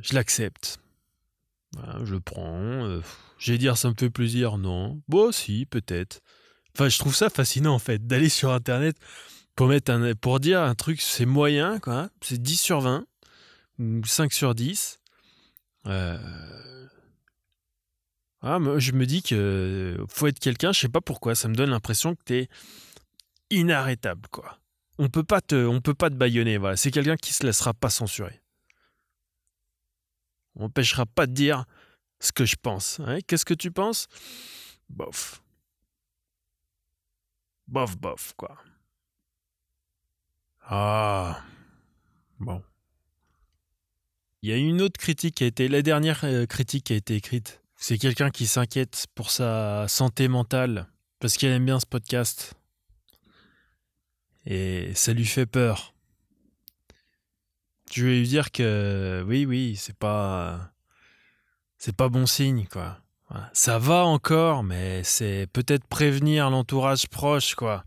Je 0.02 0.14
l'accepte. 0.14 0.80
Je 2.04 2.14
le 2.14 2.20
prends. 2.20 2.84
Euh, 2.84 3.00
je 3.38 3.52
vais 3.52 3.58
dire 3.58 3.76
ça 3.76 3.88
me 3.88 3.94
fait 3.98 4.10
plaisir, 4.10 4.58
non. 4.58 5.00
Bon, 5.08 5.32
si, 5.32 5.66
peut-être. 5.66 6.20
Enfin, 6.74 6.88
je 6.88 6.98
trouve 6.98 7.14
ça 7.14 7.30
fascinant, 7.30 7.74
en 7.74 7.78
fait, 7.78 8.06
d'aller 8.06 8.28
sur 8.28 8.50
Internet 8.52 8.96
pour, 9.56 9.68
mettre 9.68 9.92
un, 9.92 10.14
pour 10.14 10.40
dire 10.40 10.60
un 10.62 10.74
truc, 10.74 11.00
c'est 11.00 11.26
moyen, 11.26 11.78
quoi. 11.80 12.10
C'est 12.22 12.40
10 12.40 12.60
sur 12.60 12.80
20, 12.80 13.06
ou 13.78 14.04
5 14.04 14.32
sur 14.32 14.54
10. 14.54 15.00
Euh, 15.86 16.18
ah, 18.42 18.58
je 18.76 18.92
me 18.92 19.06
dis 19.06 19.22
que 19.22 19.98
faut 20.08 20.26
être 20.26 20.38
quelqu'un, 20.38 20.72
je 20.72 20.80
sais 20.80 20.88
pas 20.88 21.00
pourquoi, 21.00 21.34
ça 21.34 21.48
me 21.48 21.54
donne 21.54 21.70
l'impression 21.70 22.14
que 22.14 22.22
tu 22.24 22.34
es 22.36 22.48
inarrêtable, 23.50 24.28
quoi. 24.30 24.58
On 24.98 25.08
peut 25.08 25.24
pas 25.24 25.40
te, 25.40 25.66
on 25.66 25.80
peut 25.80 25.94
pas 25.94 26.10
te 26.10 26.14
baïonner, 26.14 26.58
voilà. 26.58 26.76
C'est 26.76 26.90
quelqu'un 26.90 27.16
qui 27.16 27.32
se 27.32 27.44
laissera 27.44 27.74
pas 27.74 27.90
censurer. 27.90 28.40
On 30.56 30.62
n'empêchera 30.62 31.06
pas 31.06 31.26
de 31.26 31.32
dire 31.32 31.64
ce 32.18 32.32
que 32.32 32.44
je 32.44 32.56
pense. 32.60 33.00
Hein. 33.00 33.18
Qu'est-ce 33.26 33.44
que 33.44 33.54
tu 33.54 33.70
penses? 33.70 34.06
Bof. 34.88 35.42
Bof, 37.68 37.96
bof, 37.96 38.34
quoi. 38.36 38.58
Ah. 40.62 41.42
Bon. 42.38 42.62
Il 44.42 44.50
y 44.50 44.52
a 44.52 44.56
une 44.56 44.80
autre 44.80 44.98
critique 44.98 45.36
qui 45.36 45.44
a 45.44 45.46
été, 45.46 45.68
la 45.68 45.82
dernière 45.82 46.24
euh, 46.24 46.46
critique 46.46 46.84
qui 46.84 46.94
a 46.94 46.96
été 46.96 47.14
écrite 47.14 47.60
c'est 47.80 47.96
quelqu'un 47.96 48.30
qui 48.30 48.46
s'inquiète 48.46 49.06
pour 49.14 49.30
sa 49.30 49.88
santé 49.88 50.28
mentale 50.28 50.86
parce 51.18 51.38
qu'elle 51.38 51.52
aime 51.52 51.64
bien 51.64 51.80
ce 51.80 51.86
podcast. 51.86 52.52
Et 54.44 54.92
ça 54.94 55.14
lui 55.14 55.24
fait 55.24 55.46
peur. 55.46 55.94
Je 57.92 58.06
vais 58.06 58.18
lui 58.18 58.28
dire 58.28 58.52
que 58.52 59.24
oui, 59.26 59.46
oui, 59.46 59.76
c'est 59.76 59.96
pas. 59.96 60.72
C'est 61.78 61.96
pas 61.96 62.08
bon 62.08 62.26
signe, 62.26 62.66
quoi. 62.70 62.98
Ça 63.52 63.78
va 63.78 64.04
encore, 64.04 64.62
mais 64.64 65.02
c'est 65.04 65.46
peut-être 65.52 65.86
prévenir 65.86 66.50
l'entourage 66.50 67.08
proche, 67.08 67.54
quoi. 67.54 67.84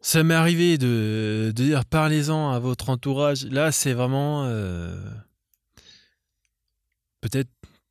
Ça 0.00 0.22
m'est 0.22 0.34
arrivé 0.34 0.78
de, 0.78 1.52
dire 1.54 1.84
parlez-en 1.84 2.50
à 2.50 2.58
votre 2.58 2.90
entourage. 2.90 3.44
Là, 3.46 3.72
c'est 3.72 3.92
vraiment. 3.92 4.44
Euh, 4.46 4.96
peut-être 7.20 7.50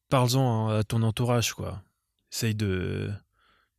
parle-en 0.10 0.70
à 0.70 0.84
ton 0.84 1.04
entourage, 1.04 1.54
quoi. 1.54 1.82
Essaye 2.32 2.56
de, 2.56 3.10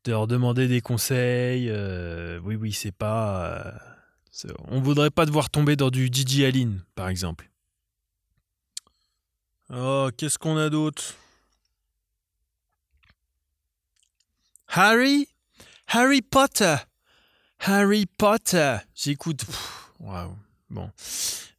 de 0.05 0.11
leur 0.11 0.27
demander 0.27 0.69
des 0.69 0.81
conseils. 0.81 1.69
Euh, 1.71 2.41
oui, 2.45 2.57
oui, 2.57 2.73
c'est 2.73 2.93
pas, 2.93 3.75
On 4.69 4.81
voudrait 4.81 5.11
pas 5.11 5.27
devoir 5.27 5.51
tomber 5.51 5.77
dans 5.77 5.91
du 5.91 6.09
Gigi 6.13 6.45
Allen, 6.45 6.83
par 6.95 7.09
exemple. 7.09 7.51
Oh, 9.71 10.09
qu'est-ce 10.17 10.39
qu'on 10.39 10.57
a 10.57 10.71
d'autre? 10.71 11.15
Harry? 14.69 15.29
Harry 15.89 16.21
Potter 16.21 16.77
Harry 17.61 18.07
Potter 18.07 18.77
J'écoute. 18.95 19.45
Waouh. 20.01 20.37
Bon. 20.71 20.91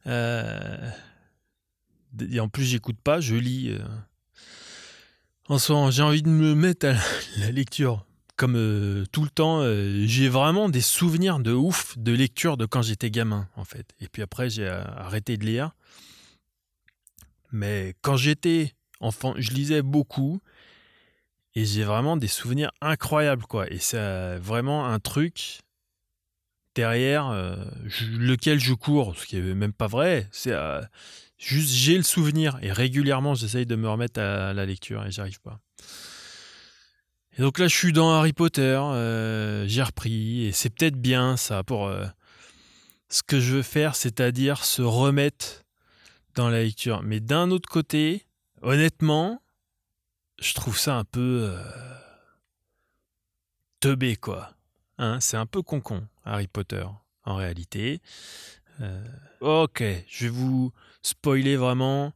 Euh, 0.06 0.90
et 2.30 2.40
en 2.40 2.48
plus, 2.48 2.64
j'écoute 2.64 2.98
pas, 3.02 3.20
je 3.20 3.34
lis. 3.34 3.70
Euh. 3.70 3.84
En 5.48 5.58
moment, 5.68 5.90
j'ai 5.90 6.02
envie 6.02 6.22
de 6.22 6.28
me 6.28 6.54
mettre 6.54 6.86
à 6.86 6.94
la 7.38 7.50
lecture. 7.50 8.06
Comme 8.40 8.56
euh, 8.56 9.04
tout 9.12 9.22
le 9.22 9.28
temps, 9.28 9.62
j'ai 10.06 10.30
vraiment 10.30 10.70
des 10.70 10.80
souvenirs 10.80 11.40
de 11.40 11.52
ouf 11.52 11.98
de 11.98 12.10
lecture 12.12 12.56
de 12.56 12.64
quand 12.64 12.80
j'étais 12.80 13.10
gamin, 13.10 13.46
en 13.54 13.64
fait. 13.64 13.92
Et 14.00 14.08
puis 14.08 14.22
après, 14.22 14.48
j'ai 14.48 14.66
arrêté 14.66 15.36
de 15.36 15.44
lire. 15.44 15.72
Mais 17.52 17.94
quand 18.00 18.16
j'étais 18.16 18.72
enfant, 19.00 19.34
je 19.36 19.50
lisais 19.50 19.82
beaucoup. 19.82 20.40
Et 21.54 21.66
j'ai 21.66 21.84
vraiment 21.84 22.16
des 22.16 22.28
souvenirs 22.28 22.70
incroyables, 22.80 23.44
quoi. 23.44 23.70
Et 23.70 23.78
c'est 23.78 24.38
vraiment 24.38 24.86
un 24.86 25.00
truc 25.00 25.60
derrière 26.74 27.28
euh, 27.28 27.56
lequel 28.12 28.58
je 28.58 28.72
cours, 28.72 29.16
ce 29.16 29.26
qui 29.26 29.36
est 29.36 29.54
même 29.54 29.74
pas 29.74 29.86
vrai. 29.86 30.28
C'est 30.32 30.52
euh, 30.52 30.80
juste 31.38 31.74
j'ai 31.74 31.96
le 31.96 32.02
souvenir 32.02 32.58
et 32.62 32.72
régulièrement 32.72 33.34
j'essaye 33.34 33.66
de 33.66 33.76
me 33.76 33.88
remettre 33.88 34.20
à 34.20 34.52
la 34.52 34.66
lecture 34.66 35.04
et 35.04 35.10
j'arrive 35.10 35.40
pas. 35.40 35.60
Et 37.40 37.42
donc 37.42 37.58
là 37.58 37.68
je 37.68 37.74
suis 37.74 37.94
dans 37.94 38.12
Harry 38.12 38.34
Potter, 38.34 38.78
euh, 38.78 39.64
j'ai 39.66 39.82
repris 39.82 40.44
et 40.44 40.52
c'est 40.52 40.68
peut-être 40.68 41.00
bien 41.00 41.38
ça 41.38 41.64
pour 41.64 41.90
ce 43.08 43.22
que 43.22 43.40
je 43.40 43.54
veux 43.54 43.62
faire, 43.62 43.96
c'est-à-dire 43.96 44.62
se 44.62 44.82
remettre 44.82 45.64
dans 46.34 46.50
la 46.50 46.62
lecture. 46.62 47.02
Mais 47.02 47.18
d'un 47.18 47.50
autre 47.50 47.66
côté, 47.66 48.26
honnêtement, 48.60 49.40
je 50.38 50.52
trouve 50.52 50.76
ça 50.76 50.96
un 50.96 51.04
peu 51.04 51.56
teubé 53.80 54.16
quoi. 54.16 54.52
Hein, 54.98 55.18
c'est 55.20 55.38
un 55.38 55.46
peu 55.46 55.62
concon, 55.62 56.06
Harry 56.26 56.46
Potter, 56.46 56.84
en 57.24 57.36
réalité. 57.36 58.02
Euh, 58.82 59.02
ok, 59.40 59.82
je 60.06 60.26
vais 60.26 60.30
vous 60.30 60.74
spoiler 61.00 61.56
vraiment 61.56 62.12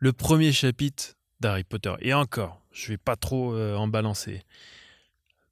le 0.00 0.12
premier 0.12 0.52
chapitre 0.52 1.14
d'Harry 1.40 1.64
Potter. 1.64 1.94
Et 2.00 2.12
encore, 2.12 2.60
je 2.74 2.88
vais 2.88 2.98
pas 2.98 3.16
trop 3.16 3.54
euh, 3.54 3.74
en 3.76 3.88
balancer. 3.88 4.42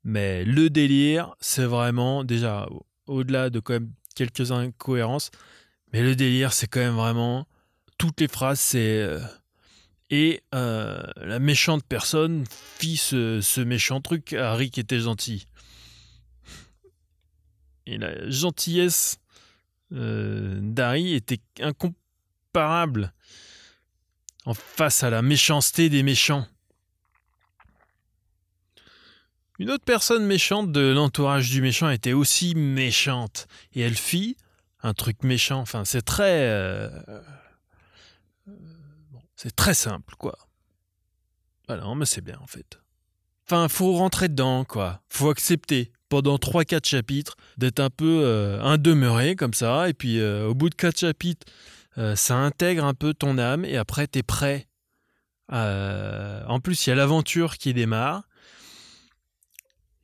Mais 0.04 0.44
le 0.44 0.68
délire, 0.68 1.34
c'est 1.40 1.64
vraiment, 1.64 2.24
déjà, 2.24 2.68
au-delà 3.06 3.48
de 3.48 3.60
quand 3.60 3.74
même 3.74 3.92
quelques 4.14 4.52
incohérences, 4.52 5.30
mais 5.92 6.02
le 6.02 6.14
délire, 6.14 6.52
c'est 6.52 6.66
quand 6.66 6.80
même 6.80 6.96
vraiment, 6.96 7.46
toutes 7.98 8.20
les 8.20 8.28
phrases, 8.28 8.60
c'est... 8.60 9.00
Euh, 9.00 9.20
et 10.10 10.42
la 10.52 11.38
méchante 11.38 11.84
personne 11.88 12.44
fit 12.50 12.98
ce, 12.98 13.60
méchant 13.62 14.02
truc 14.02 14.34
à 14.34 14.50
Harry 14.50 14.70
qui 14.70 14.80
était 14.80 15.00
gentil 15.00 15.46
et 17.86 17.98
la 17.98 18.28
gentillesse 18.30 19.18
euh, 19.92 20.58
d'Harry 20.62 21.14
était 21.14 21.40
incomparable 21.60 23.12
en 24.44 24.54
face 24.54 25.02
à 25.02 25.10
la 25.10 25.22
méchanceté 25.22 25.88
des 25.88 26.02
méchants. 26.02 26.46
Une 29.62 29.70
autre 29.70 29.84
personne 29.84 30.26
méchante 30.26 30.72
de 30.72 30.92
l'entourage 30.92 31.48
du 31.48 31.62
méchant 31.62 31.88
était 31.88 32.14
aussi 32.14 32.56
méchante 32.56 33.46
et 33.74 33.82
elle 33.82 33.94
fit 33.94 34.36
un 34.82 34.92
truc 34.92 35.22
méchant. 35.22 35.60
Enfin, 35.60 35.84
c'est 35.84 36.02
très, 36.02 36.48
euh, 36.48 36.88
c'est 39.36 39.54
très 39.54 39.74
simple, 39.74 40.16
quoi. 40.18 40.36
Voilà, 41.68 41.84
mais 41.94 42.06
c'est 42.06 42.22
bien 42.22 42.40
en 42.42 42.48
fait. 42.48 42.80
Enfin, 43.46 43.68
faut 43.68 43.92
rentrer 43.92 44.28
dedans, 44.28 44.64
quoi. 44.64 45.00
Faut 45.08 45.30
accepter 45.30 45.92
pendant 46.08 46.38
3-4 46.38 46.84
chapitres, 46.84 47.36
d'être 47.56 47.78
un 47.78 47.90
peu 47.90 48.22
euh, 48.24 48.76
demeuré 48.78 49.36
comme 49.36 49.54
ça, 49.54 49.88
et 49.88 49.94
puis 49.94 50.18
euh, 50.18 50.48
au 50.48 50.54
bout 50.54 50.70
de 50.70 50.74
4 50.74 50.98
chapitres, 50.98 51.46
euh, 51.98 52.16
ça 52.16 52.34
intègre 52.34 52.84
un 52.84 52.94
peu 52.94 53.14
ton 53.14 53.38
âme, 53.38 53.64
et 53.64 53.76
après 53.76 54.08
tu 54.08 54.18
es 54.18 54.22
prêt. 54.24 54.66
en 55.50 56.58
plus, 56.60 56.84
il 56.84 56.90
y 56.90 56.92
a 56.92 56.96
l'aventure 56.96 57.58
qui 57.58 57.72
démarre, 57.72 58.24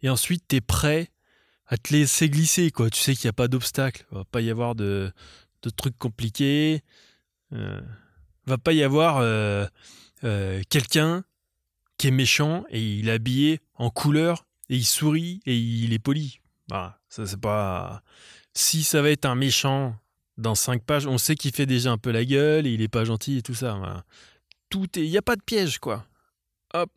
et 0.03 0.09
ensuite 0.09 0.45
tu 0.49 0.57
es 0.57 0.61
prêt 0.61 1.11
à 1.67 1.77
te 1.77 1.93
laisser 1.93 2.31
glisser, 2.31 2.71
quoi. 2.71 2.89
Tu 2.91 3.01
sais 3.01 3.15
qu'il 3.15 3.27
n'y 3.27 3.31
a 3.31 3.35
pas 3.35 3.49
d'obstacle, 3.49 4.07
va 4.11 4.25
pas 4.25 4.41
y 4.41 4.51
avoir 4.51 4.75
de, 4.75 5.13
trucs 5.77 5.99
compliqués, 5.99 6.83
il 7.53 7.83
va 8.47 8.59
pas 8.59 8.73
y 8.73 8.83
avoir 8.83 9.23
quelqu'un 10.23 11.25
qui 11.99 12.07
est 12.07 12.13
méchant 12.13 12.65
et 12.71 12.81
il 12.81 13.09
est 13.09 13.13
habillé 13.13 13.61
en 13.75 13.91
couleur 13.91 14.47
et 14.71 14.77
il 14.77 14.85
sourit 14.85 15.41
et 15.45 15.57
il 15.57 15.93
est 15.93 15.99
poli. 15.99 16.41
Bah, 16.69 17.01
ça 17.09 17.27
c'est 17.27 17.41
pas. 17.41 18.03
Si 18.55 18.85
ça 18.85 19.03
va 19.03 19.11
être 19.11 19.25
un 19.25 19.35
méchant 19.35 19.97
dans 20.37 20.55
cinq 20.55 20.83
pages, 20.85 21.07
on 21.07 21.19
sait 21.19 21.35
qu'il 21.35 21.53
fait 21.53 21.67
déjà 21.67 21.91
un 21.91 21.99
peu 21.99 22.11
la 22.11 22.25
gueule 22.25 22.67
et 22.67 22.71
il 22.71 22.83
est 22.83 22.89
pas 22.89 23.05
gentil 23.05 23.39
et 23.39 23.43
tout 23.43 23.55
ça. 23.55 24.05
Tout 24.71 24.99
est, 24.99 25.03
il 25.05 25.11
y 25.11 25.19
a 25.19 25.23
pas 25.23 25.37
de 25.37 25.43
piège 25.43 25.79
quoi. 25.79 26.07
Hop, 26.75 26.91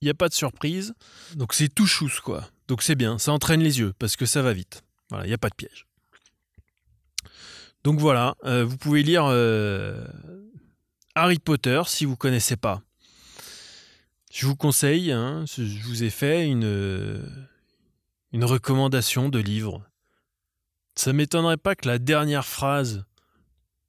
il 0.00 0.06
y 0.06 0.10
a 0.10 0.14
pas 0.14 0.28
de 0.28 0.34
surprise. 0.34 0.94
Donc 1.34 1.54
c'est 1.54 1.68
tout 1.68 1.86
chousse 1.86 2.20
quoi. 2.20 2.48
Donc 2.68 2.82
c'est 2.82 2.94
bien, 2.94 3.18
ça 3.18 3.32
entraîne 3.32 3.62
les 3.62 3.78
yeux 3.78 3.92
parce 3.98 4.16
que 4.16 4.26
ça 4.26 4.42
va 4.42 4.52
vite. 4.52 4.82
Voilà, 5.10 5.26
il 5.26 5.30
y 5.30 5.34
a 5.34 5.38
pas 5.38 5.48
de 5.48 5.54
piège. 5.54 5.86
Donc 7.84 8.00
voilà, 8.00 8.36
euh, 8.44 8.64
vous 8.64 8.76
pouvez 8.76 9.02
lire 9.02 9.24
euh, 9.26 10.04
Harry 11.14 11.38
Potter 11.38 11.82
si 11.86 12.04
vous 12.04 12.16
connaissez 12.16 12.56
pas. 12.56 12.82
Je 14.32 14.46
vous 14.46 14.56
conseille, 14.56 15.10
hein, 15.10 15.44
je 15.46 15.82
vous 15.84 16.02
ai 16.02 16.10
fait 16.10 16.46
une, 16.46 17.24
une 18.32 18.44
recommandation 18.44 19.30
de 19.30 19.38
livre. 19.38 19.88
Ça 20.96 21.12
m'étonnerait 21.12 21.56
pas 21.56 21.74
que 21.74 21.88
la 21.88 21.98
dernière 21.98 22.44
phrase 22.44 23.04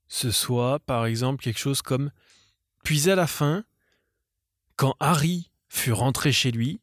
ce 0.09 0.31
soit, 0.31 0.79
par 0.79 1.05
exemple, 1.05 1.43
quelque 1.43 1.59
chose 1.59 1.81
comme 1.81 2.11
Puis 2.83 3.09
à 3.09 3.15
la 3.15 3.27
fin, 3.27 3.63
quand 4.75 4.95
Harry 4.99 5.48
fut 5.69 5.93
rentré 5.93 6.31
chez 6.31 6.51
lui, 6.51 6.81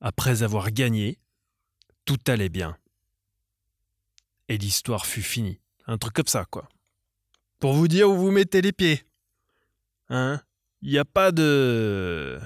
après 0.00 0.42
avoir 0.42 0.70
gagné, 0.70 1.18
tout 2.04 2.18
allait 2.26 2.48
bien. 2.48 2.76
Et 4.48 4.58
l'histoire 4.58 5.06
fut 5.06 5.22
finie. 5.22 5.60
Un 5.86 5.98
truc 5.98 6.14
comme 6.14 6.26
ça, 6.26 6.44
quoi. 6.46 6.68
Pour 7.60 7.74
vous 7.74 7.88
dire 7.88 8.10
où 8.10 8.16
vous 8.16 8.30
mettez 8.30 8.62
les 8.62 8.72
pieds. 8.72 9.04
Hein? 10.08 10.40
Il 10.80 10.90
n'y 10.90 10.98
a 10.98 11.04
pas 11.04 11.32
de. 11.32 12.38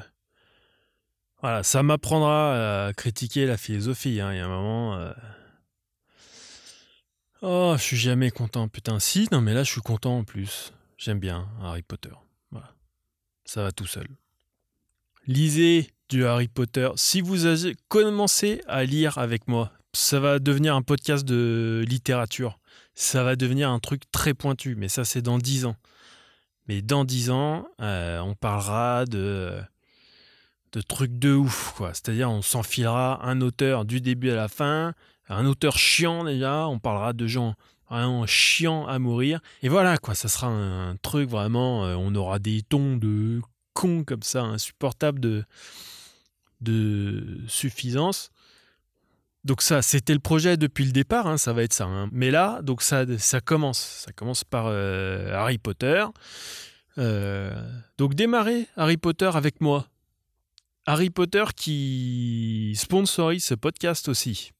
Voilà, 1.40 1.62
ça 1.62 1.82
m'apprendra 1.82 2.86
à 2.86 2.92
critiquer 2.92 3.46
la 3.46 3.56
philosophie. 3.56 4.20
Hein. 4.20 4.32
Il 4.32 4.36
y 4.38 4.40
a 4.40 4.46
un 4.46 4.48
moment. 4.48 4.96
Euh, 4.96 5.12
oh, 7.42 7.74
je 7.76 7.82
suis 7.82 7.96
jamais 7.96 8.30
content. 8.30 8.68
Putain, 8.68 8.98
si, 8.98 9.28
non, 9.30 9.40
mais 9.40 9.54
là, 9.54 9.64
je 9.64 9.70
suis 9.70 9.80
content 9.80 10.18
en 10.18 10.24
plus. 10.24 10.72
J'aime 10.96 11.18
bien 11.20 11.48
Harry 11.60 11.82
Potter. 11.82 12.14
Voilà. 12.50 12.74
Ça 13.44 13.62
va 13.62 13.72
tout 13.72 13.86
seul. 13.86 14.08
Lisez 15.28 15.88
du 16.08 16.26
Harry 16.26 16.48
Potter. 16.48 16.90
Si 16.96 17.20
vous 17.20 17.46
avez 17.46 17.76
commencé 17.88 18.60
à 18.66 18.84
lire 18.84 19.18
avec 19.18 19.46
moi, 19.46 19.70
ça 19.92 20.18
va 20.18 20.40
devenir 20.40 20.74
un 20.74 20.82
podcast 20.82 21.24
de 21.24 21.84
littérature. 21.88 22.58
Ça 22.94 23.22
va 23.22 23.36
devenir 23.36 23.70
un 23.70 23.78
truc 23.78 24.02
très 24.10 24.34
pointu. 24.34 24.74
Mais 24.74 24.88
ça, 24.88 25.04
c'est 25.04 25.22
dans 25.22 25.38
dix 25.38 25.64
ans. 25.64 25.76
Mais 26.66 26.82
dans 26.82 27.04
dix 27.04 27.30
ans, 27.30 27.68
euh, 27.80 28.18
on 28.20 28.34
parlera 28.34 29.04
de 29.04 29.60
de 30.72 30.80
trucs 30.80 31.18
de 31.18 31.34
ouf, 31.34 31.74
quoi. 31.76 31.90
C'est-à-dire, 31.94 32.30
on 32.30 32.42
s'enfilera 32.42 33.24
un 33.24 33.40
auteur 33.42 33.84
du 33.84 34.00
début 34.00 34.30
à 34.30 34.34
la 34.34 34.48
fin, 34.48 34.94
un 35.28 35.46
auteur 35.46 35.76
chiant 35.76 36.24
déjà, 36.24 36.66
on 36.66 36.78
parlera 36.78 37.12
de 37.12 37.26
gens 37.26 37.54
vraiment 37.90 38.26
chiants 38.26 38.86
à 38.86 38.98
mourir. 38.98 39.40
Et 39.62 39.68
voilà, 39.68 39.98
quoi, 39.98 40.14
ça 40.14 40.28
sera 40.28 40.48
un, 40.48 40.96
truc 40.96 41.28
vraiment, 41.28 41.84
euh, 41.84 41.94
on 41.96 42.14
aura 42.14 42.38
des 42.38 42.62
tons 42.62 42.96
de 42.96 43.42
cons 43.72 44.04
comme 44.04 44.22
ça, 44.22 44.42
insupportables 44.42 45.20
de, 45.20 45.44
de 46.60 47.40
suffisance. 47.46 48.30
Donc 49.44 49.60
ça, 49.60 49.82
c'était 49.82 50.14
le 50.14 50.20
projet 50.20 50.56
depuis 50.56 50.84
le 50.84 50.92
départ, 50.92 51.26
hein, 51.26 51.36
ça 51.36 51.52
va 51.52 51.64
être 51.64 51.72
ça. 51.72 51.86
Hein. 51.86 52.08
Mais 52.12 52.30
là, 52.30 52.62
donc 52.62 52.82
ça, 52.82 53.04
ça 53.18 53.40
commence. 53.40 53.80
Ça 53.80 54.12
commence 54.12 54.44
par 54.44 54.66
euh, 54.66 55.32
Harry 55.32 55.58
Potter. 55.58 56.04
Euh, 56.98 57.52
donc 57.98 58.14
démarrer 58.14 58.68
Harry 58.76 58.96
Potter 58.96 59.30
avec 59.34 59.60
moi. 59.60 59.88
Harry 60.86 61.10
Potter 61.10 61.44
qui 61.56 62.74
sponsorise 62.76 63.44
ce 63.44 63.54
podcast 63.54 64.08
aussi. 64.08 64.52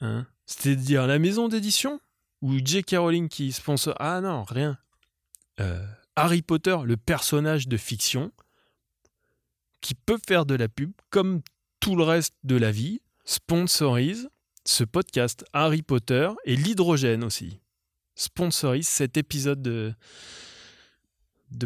Hein? 0.00 0.26
C'est-à-dire 0.46 1.06
la 1.06 1.18
maison 1.18 1.48
d'édition? 1.48 2.00
Ou 2.40 2.58
J.K. 2.64 2.96
Rowling 2.98 3.28
qui 3.28 3.52
sponsor... 3.52 3.94
Ah 3.98 4.20
non, 4.20 4.44
rien. 4.44 4.78
Euh, 5.60 5.84
Harry 6.18 6.42
Potter, 6.42 6.76
le 6.84 6.96
personnage 6.96 7.68
de 7.68 7.76
fiction, 7.76 8.32
qui 9.80 9.94
peut 9.94 10.18
faire 10.26 10.46
de 10.46 10.56
la 10.56 10.68
pub 10.68 10.90
comme 11.10 11.42
tout 11.78 11.94
le 11.94 12.02
reste 12.02 12.34
de 12.42 12.56
la 12.56 12.72
vie, 12.72 13.00
sponsorise 13.24 14.28
ce 14.64 14.82
podcast, 14.82 15.44
Harry 15.52 15.82
Potter 15.82 16.28
et 16.44 16.56
l'hydrogène 16.56 17.22
aussi, 17.22 17.60
sponsorise 18.16 18.88
cet 18.88 19.16
épisode 19.16 19.62
de, 19.62 19.94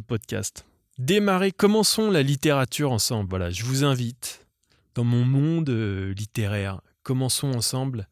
podcast. 0.07 0.67
Démarrer, 0.99 1.53
commençons 1.53 2.11
la 2.11 2.23
littérature 2.23 2.93
ensemble. 2.93 3.31
Voilà, 3.31 3.49
je 3.49 3.65
vous 3.65 3.85
invite 3.85 4.47
dans 4.95 5.05
mon 5.05 5.25
monde 5.25 5.71
euh, 5.71 6.13
littéraire. 6.13 6.83
Commençons 7.03 7.55
ensemble 7.55 8.07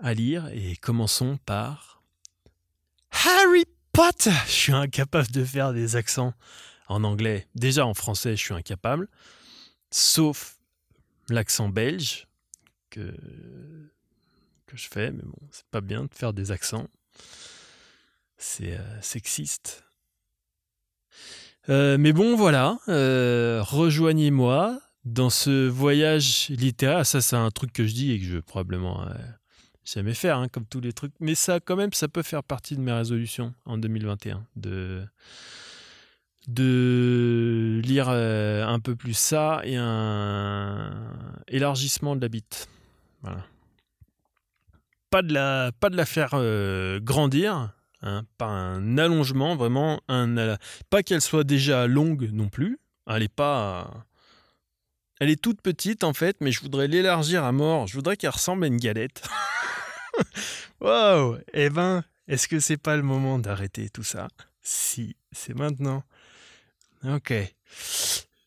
à 0.00 0.14
lire 0.14 0.48
et 0.48 0.74
commençons 0.74 1.38
par 1.46 2.02
Harry 3.12 3.64
Potter. 3.94 4.32
Je 4.46 4.52
suis 4.52 4.72
incapable 4.72 5.30
de 5.30 5.44
faire 5.44 5.72
des 5.72 5.94
accents 5.94 6.34
en 6.88 7.04
anglais. 7.04 7.46
Déjà 7.54 7.86
en 7.86 7.94
français, 7.94 8.36
je 8.36 8.42
suis 8.42 8.52
incapable. 8.52 9.08
Sauf 9.92 10.58
l'accent 11.28 11.68
belge 11.68 12.26
que, 12.90 13.14
que 14.66 14.76
je 14.76 14.88
fais. 14.88 15.12
Mais 15.12 15.22
bon, 15.22 15.38
c'est 15.52 15.66
pas 15.66 15.80
bien 15.80 16.02
de 16.02 16.10
faire 16.12 16.32
des 16.32 16.50
accents. 16.50 16.88
C'est 18.36 18.72
euh, 18.72 19.00
sexiste. 19.00 19.84
Euh, 21.68 21.96
mais 21.96 22.12
bon, 22.12 22.34
voilà. 22.34 22.78
Euh, 22.88 23.62
rejoignez-moi 23.62 24.80
dans 25.04 25.30
ce 25.30 25.68
voyage 25.68 26.48
littéraire. 26.48 27.06
Ça, 27.06 27.20
c'est 27.20 27.36
un 27.36 27.52
truc 27.52 27.72
que 27.72 27.86
je 27.86 27.94
dis 27.94 28.10
et 28.10 28.18
que 28.18 28.24
je 28.24 28.34
vais 28.34 28.42
probablement 28.42 29.06
jamais 29.84 30.14
faire, 30.14 30.38
hein, 30.38 30.48
comme 30.48 30.66
tous 30.66 30.80
les 30.80 30.92
trucs. 30.92 31.12
Mais 31.20 31.34
ça, 31.34 31.60
quand 31.60 31.76
même, 31.76 31.92
ça 31.92 32.08
peut 32.08 32.22
faire 32.22 32.42
partie 32.42 32.76
de 32.76 32.80
mes 32.80 32.92
résolutions 32.92 33.54
en 33.64 33.78
2021. 33.78 34.46
De 34.56 35.04
de 36.48 37.80
lire 37.82 38.08
euh, 38.10 38.66
un 38.66 38.78
peu 38.78 38.96
plus 38.96 39.14
ça 39.14 39.62
et 39.64 39.76
un 39.76 40.92
élargissement 41.48 42.16
de 42.16 42.20
la 42.20 42.28
bite. 42.28 42.68
Voilà. 43.22 43.46
Pas 45.10 45.22
de 45.22 45.32
la, 45.32 45.70
pas 45.78 45.90
de 45.90 45.96
la 45.96 46.04
faire 46.04 46.30
euh, 46.34 47.00
grandir, 47.00 47.72
hein, 48.02 48.24
pas 48.36 48.46
un 48.46 48.98
allongement, 48.98 49.56
vraiment 49.56 50.00
un, 50.08 50.56
pas 50.90 51.02
qu'elle 51.02 51.20
soit 51.20 51.44
déjà 51.44 51.86
longue 51.86 52.30
non 52.32 52.48
plus. 52.48 52.78
Elle 53.06 53.22
est 53.22 53.34
pas, 53.34 54.04
elle 55.20 55.30
est 55.30 55.40
toute 55.40 55.62
petite 55.62 56.04
en 56.04 56.12
fait, 56.12 56.36
mais 56.40 56.50
je 56.52 56.60
voudrais 56.60 56.88
l'élargir 56.88 57.44
à 57.44 57.52
mort. 57.52 57.86
Je 57.86 57.94
voudrais 57.94 58.16
qu'elle 58.16 58.30
ressemble 58.30 58.64
à 58.64 58.66
une 58.66 58.78
galette. 58.78 59.22
wow. 60.80 61.38
Eh 61.52 61.70
ben, 61.70 62.04
est-ce 62.28 62.48
que 62.48 62.60
c'est 62.60 62.76
pas 62.76 62.96
le 62.96 63.02
moment 63.02 63.38
d'arrêter 63.38 63.88
tout 63.90 64.02
ça? 64.02 64.28
Si, 64.62 65.16
c'est 65.32 65.54
maintenant. 65.54 66.02
Ok. 67.06 67.32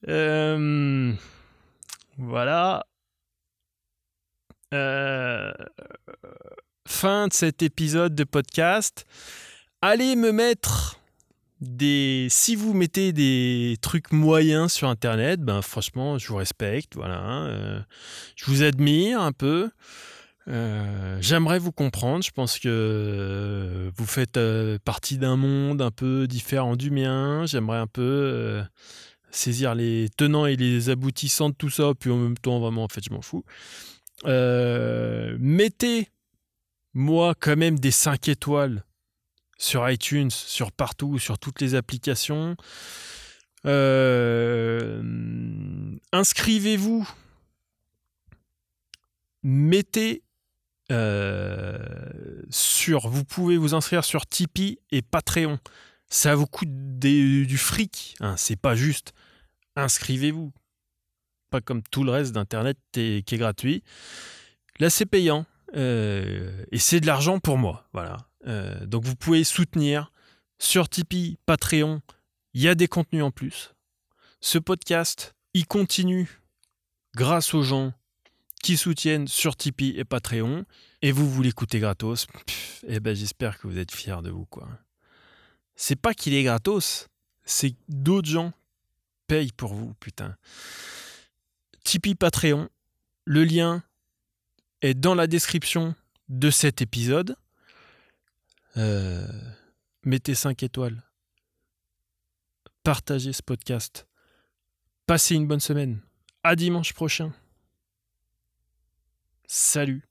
Euh, 0.08 1.14
voilà. 2.18 2.86
Euh, 4.74 5.52
fin 6.88 7.28
de 7.28 7.34
cet 7.34 7.62
épisode 7.62 8.16
de 8.16 8.24
podcast. 8.24 9.06
Allez 9.82 10.16
me 10.16 10.32
mettre 10.32 11.00
des. 11.62 12.28
Si 12.30 12.56
vous 12.56 12.74
mettez 12.74 13.14
des 13.14 13.78
trucs 13.82 14.12
moyens 14.12 14.74
sur 14.74 14.88
Internet, 14.88 15.42
ben 15.42 15.62
franchement, 15.62 16.18
je 16.18 16.28
vous 16.28 16.36
respecte. 16.36 16.96
Voilà. 16.96 17.20
Hein, 17.20 17.48
euh, 17.48 17.80
je 18.36 18.46
vous 18.46 18.64
admire 18.64 19.22
un 19.22 19.32
peu. 19.32 19.70
Euh, 20.48 21.18
j'aimerais 21.20 21.60
vous 21.60 21.72
comprendre. 21.72 22.24
Je 22.24 22.32
pense 22.32 22.60
que 22.60 22.70
euh, 22.70 23.92
vous 23.96 24.06
faites 24.06 24.38
euh, 24.38 24.80
partie 24.84 25.18
d'un 25.18 25.36
monde 25.36 25.82
un 25.82 25.92
peu 25.92 26.28
différent 26.28 26.76
du 26.76 26.90
mien. 26.92 27.46
J'aimerais 27.46 27.80
un 27.80 27.88
peu 27.88 28.64
saisir 29.32 29.76
les 29.76 30.10
tenants 30.16 30.46
et 30.46 30.56
les 30.56 30.90
aboutissants 30.90 31.50
de 31.50 31.56
tout 31.56 31.70
ça. 31.70 31.92
Puis 32.00 32.12
en 32.12 32.18
même 32.18 32.38
temps, 32.38 32.60
vraiment, 32.60 32.84
en 32.84 32.88
fait, 32.88 33.04
je 33.04 33.14
m'en 33.14 33.22
fous. 33.22 33.44
mettez, 34.26 36.10
moi, 36.94 37.36
quand 37.40 37.58
même 37.58 37.78
des 37.80 37.92
5 37.92 38.28
étoiles 38.30 38.84
sur 39.58 39.90
iTunes, 39.90 40.32
sur 40.32 40.72
partout, 40.72 41.20
sur 41.20 41.40
toutes 41.40 41.60
les 41.62 41.76
applications. 41.76 42.56
Inscrivez-vous. 46.14 47.10
Mettez 49.44 50.24
sur, 52.50 53.10
vous 53.10 53.26
pouvez 53.26 53.58
vous 53.58 53.74
inscrire 53.74 54.04
sur 54.06 54.26
Tipeee 54.26 54.80
et 54.92 55.02
Patreon. 55.02 55.60
Ça 56.10 56.36
vous 56.36 56.48
coûte 56.48 57.00
du 57.00 57.58
fric. 57.58 58.16
Hein, 58.20 58.36
c'est 58.38 58.56
pas 58.56 58.76
juste. 58.76 59.14
Inscrivez-vous. 59.76 60.54
Pas 61.50 61.62
comme 61.62 61.82
tout 61.84 62.04
le 62.04 62.12
reste 62.12 62.34
d'Internet 62.34 62.78
qui 62.92 63.24
est 63.26 63.38
gratuit. 63.38 63.84
Là, 64.80 64.90
c'est 64.90 65.06
payant. 65.06 65.46
Euh, 65.76 66.66
et 66.72 66.80
c'est 66.80 67.00
de 67.00 67.06
l'argent 67.06 67.40
pour 67.40 67.58
moi. 67.58 67.88
Voilà. 67.94 68.28
Euh, 68.48 68.86
donc 68.86 69.04
vous 69.04 69.16
pouvez 69.16 69.44
soutenir 69.44 70.12
sur 70.60 70.90
Tipeee, 70.90 71.38
Patreon. 71.46 72.02
Il 72.54 72.62
y 72.62 72.68
a 72.68 72.76
des 72.76 72.88
contenus 72.88 73.24
en 73.24 73.32
plus. 73.32 73.74
Ce 74.40 74.58
podcast, 74.58 75.36
il 75.54 75.68
continue 75.68 76.42
grâce 77.16 77.54
aux 77.54 77.64
gens 77.64 77.94
qui 78.62 78.78
soutiennent 78.78 79.28
sur 79.28 79.56
Tipeee 79.56 79.98
et 79.98 80.06
Patreon, 80.06 80.66
et 81.02 81.12
vous, 81.12 81.30
vous 81.30 81.42
l'écoutez 81.42 81.80
gratos, 81.80 82.28
eh 82.88 83.00
ben 83.00 83.16
j'espère 83.16 83.60
que 83.60 83.68
vous 83.68 83.78
êtes 83.78 83.92
fiers 83.92 84.22
de 84.24 84.30
vous, 84.30 84.46
quoi. 84.46 84.68
C'est 85.76 85.96
pas 85.96 86.14
qu'il 86.14 86.34
est 86.34 86.44
gratos, 86.44 87.08
c'est 87.46 87.76
d'autres 87.88 88.30
gens 88.30 88.52
payent 89.28 89.52
pour 89.52 89.74
vous, 89.74 89.94
putain. 90.00 90.36
Tipeee 91.84 92.16
Patreon, 92.16 92.70
le 93.26 93.44
lien 93.44 93.84
est 94.82 94.94
dans 94.94 95.16
la 95.16 95.28
description 95.28 95.96
de 96.30 96.50
cet 96.50 96.82
épisode. 96.82 97.36
Euh, 98.76 99.28
mettez 100.04 100.36
5 100.36 100.64
étoiles. 100.64 101.02
Partagez 102.84 103.34
ce 103.34 103.42
podcast. 103.42 104.08
Passez 105.06 105.36
une 105.36 105.48
bonne 105.48 105.60
semaine. 105.60 106.02
À 106.44 106.56
dimanche 106.56 106.94
prochain. 106.94 107.34
Salut 109.48 110.04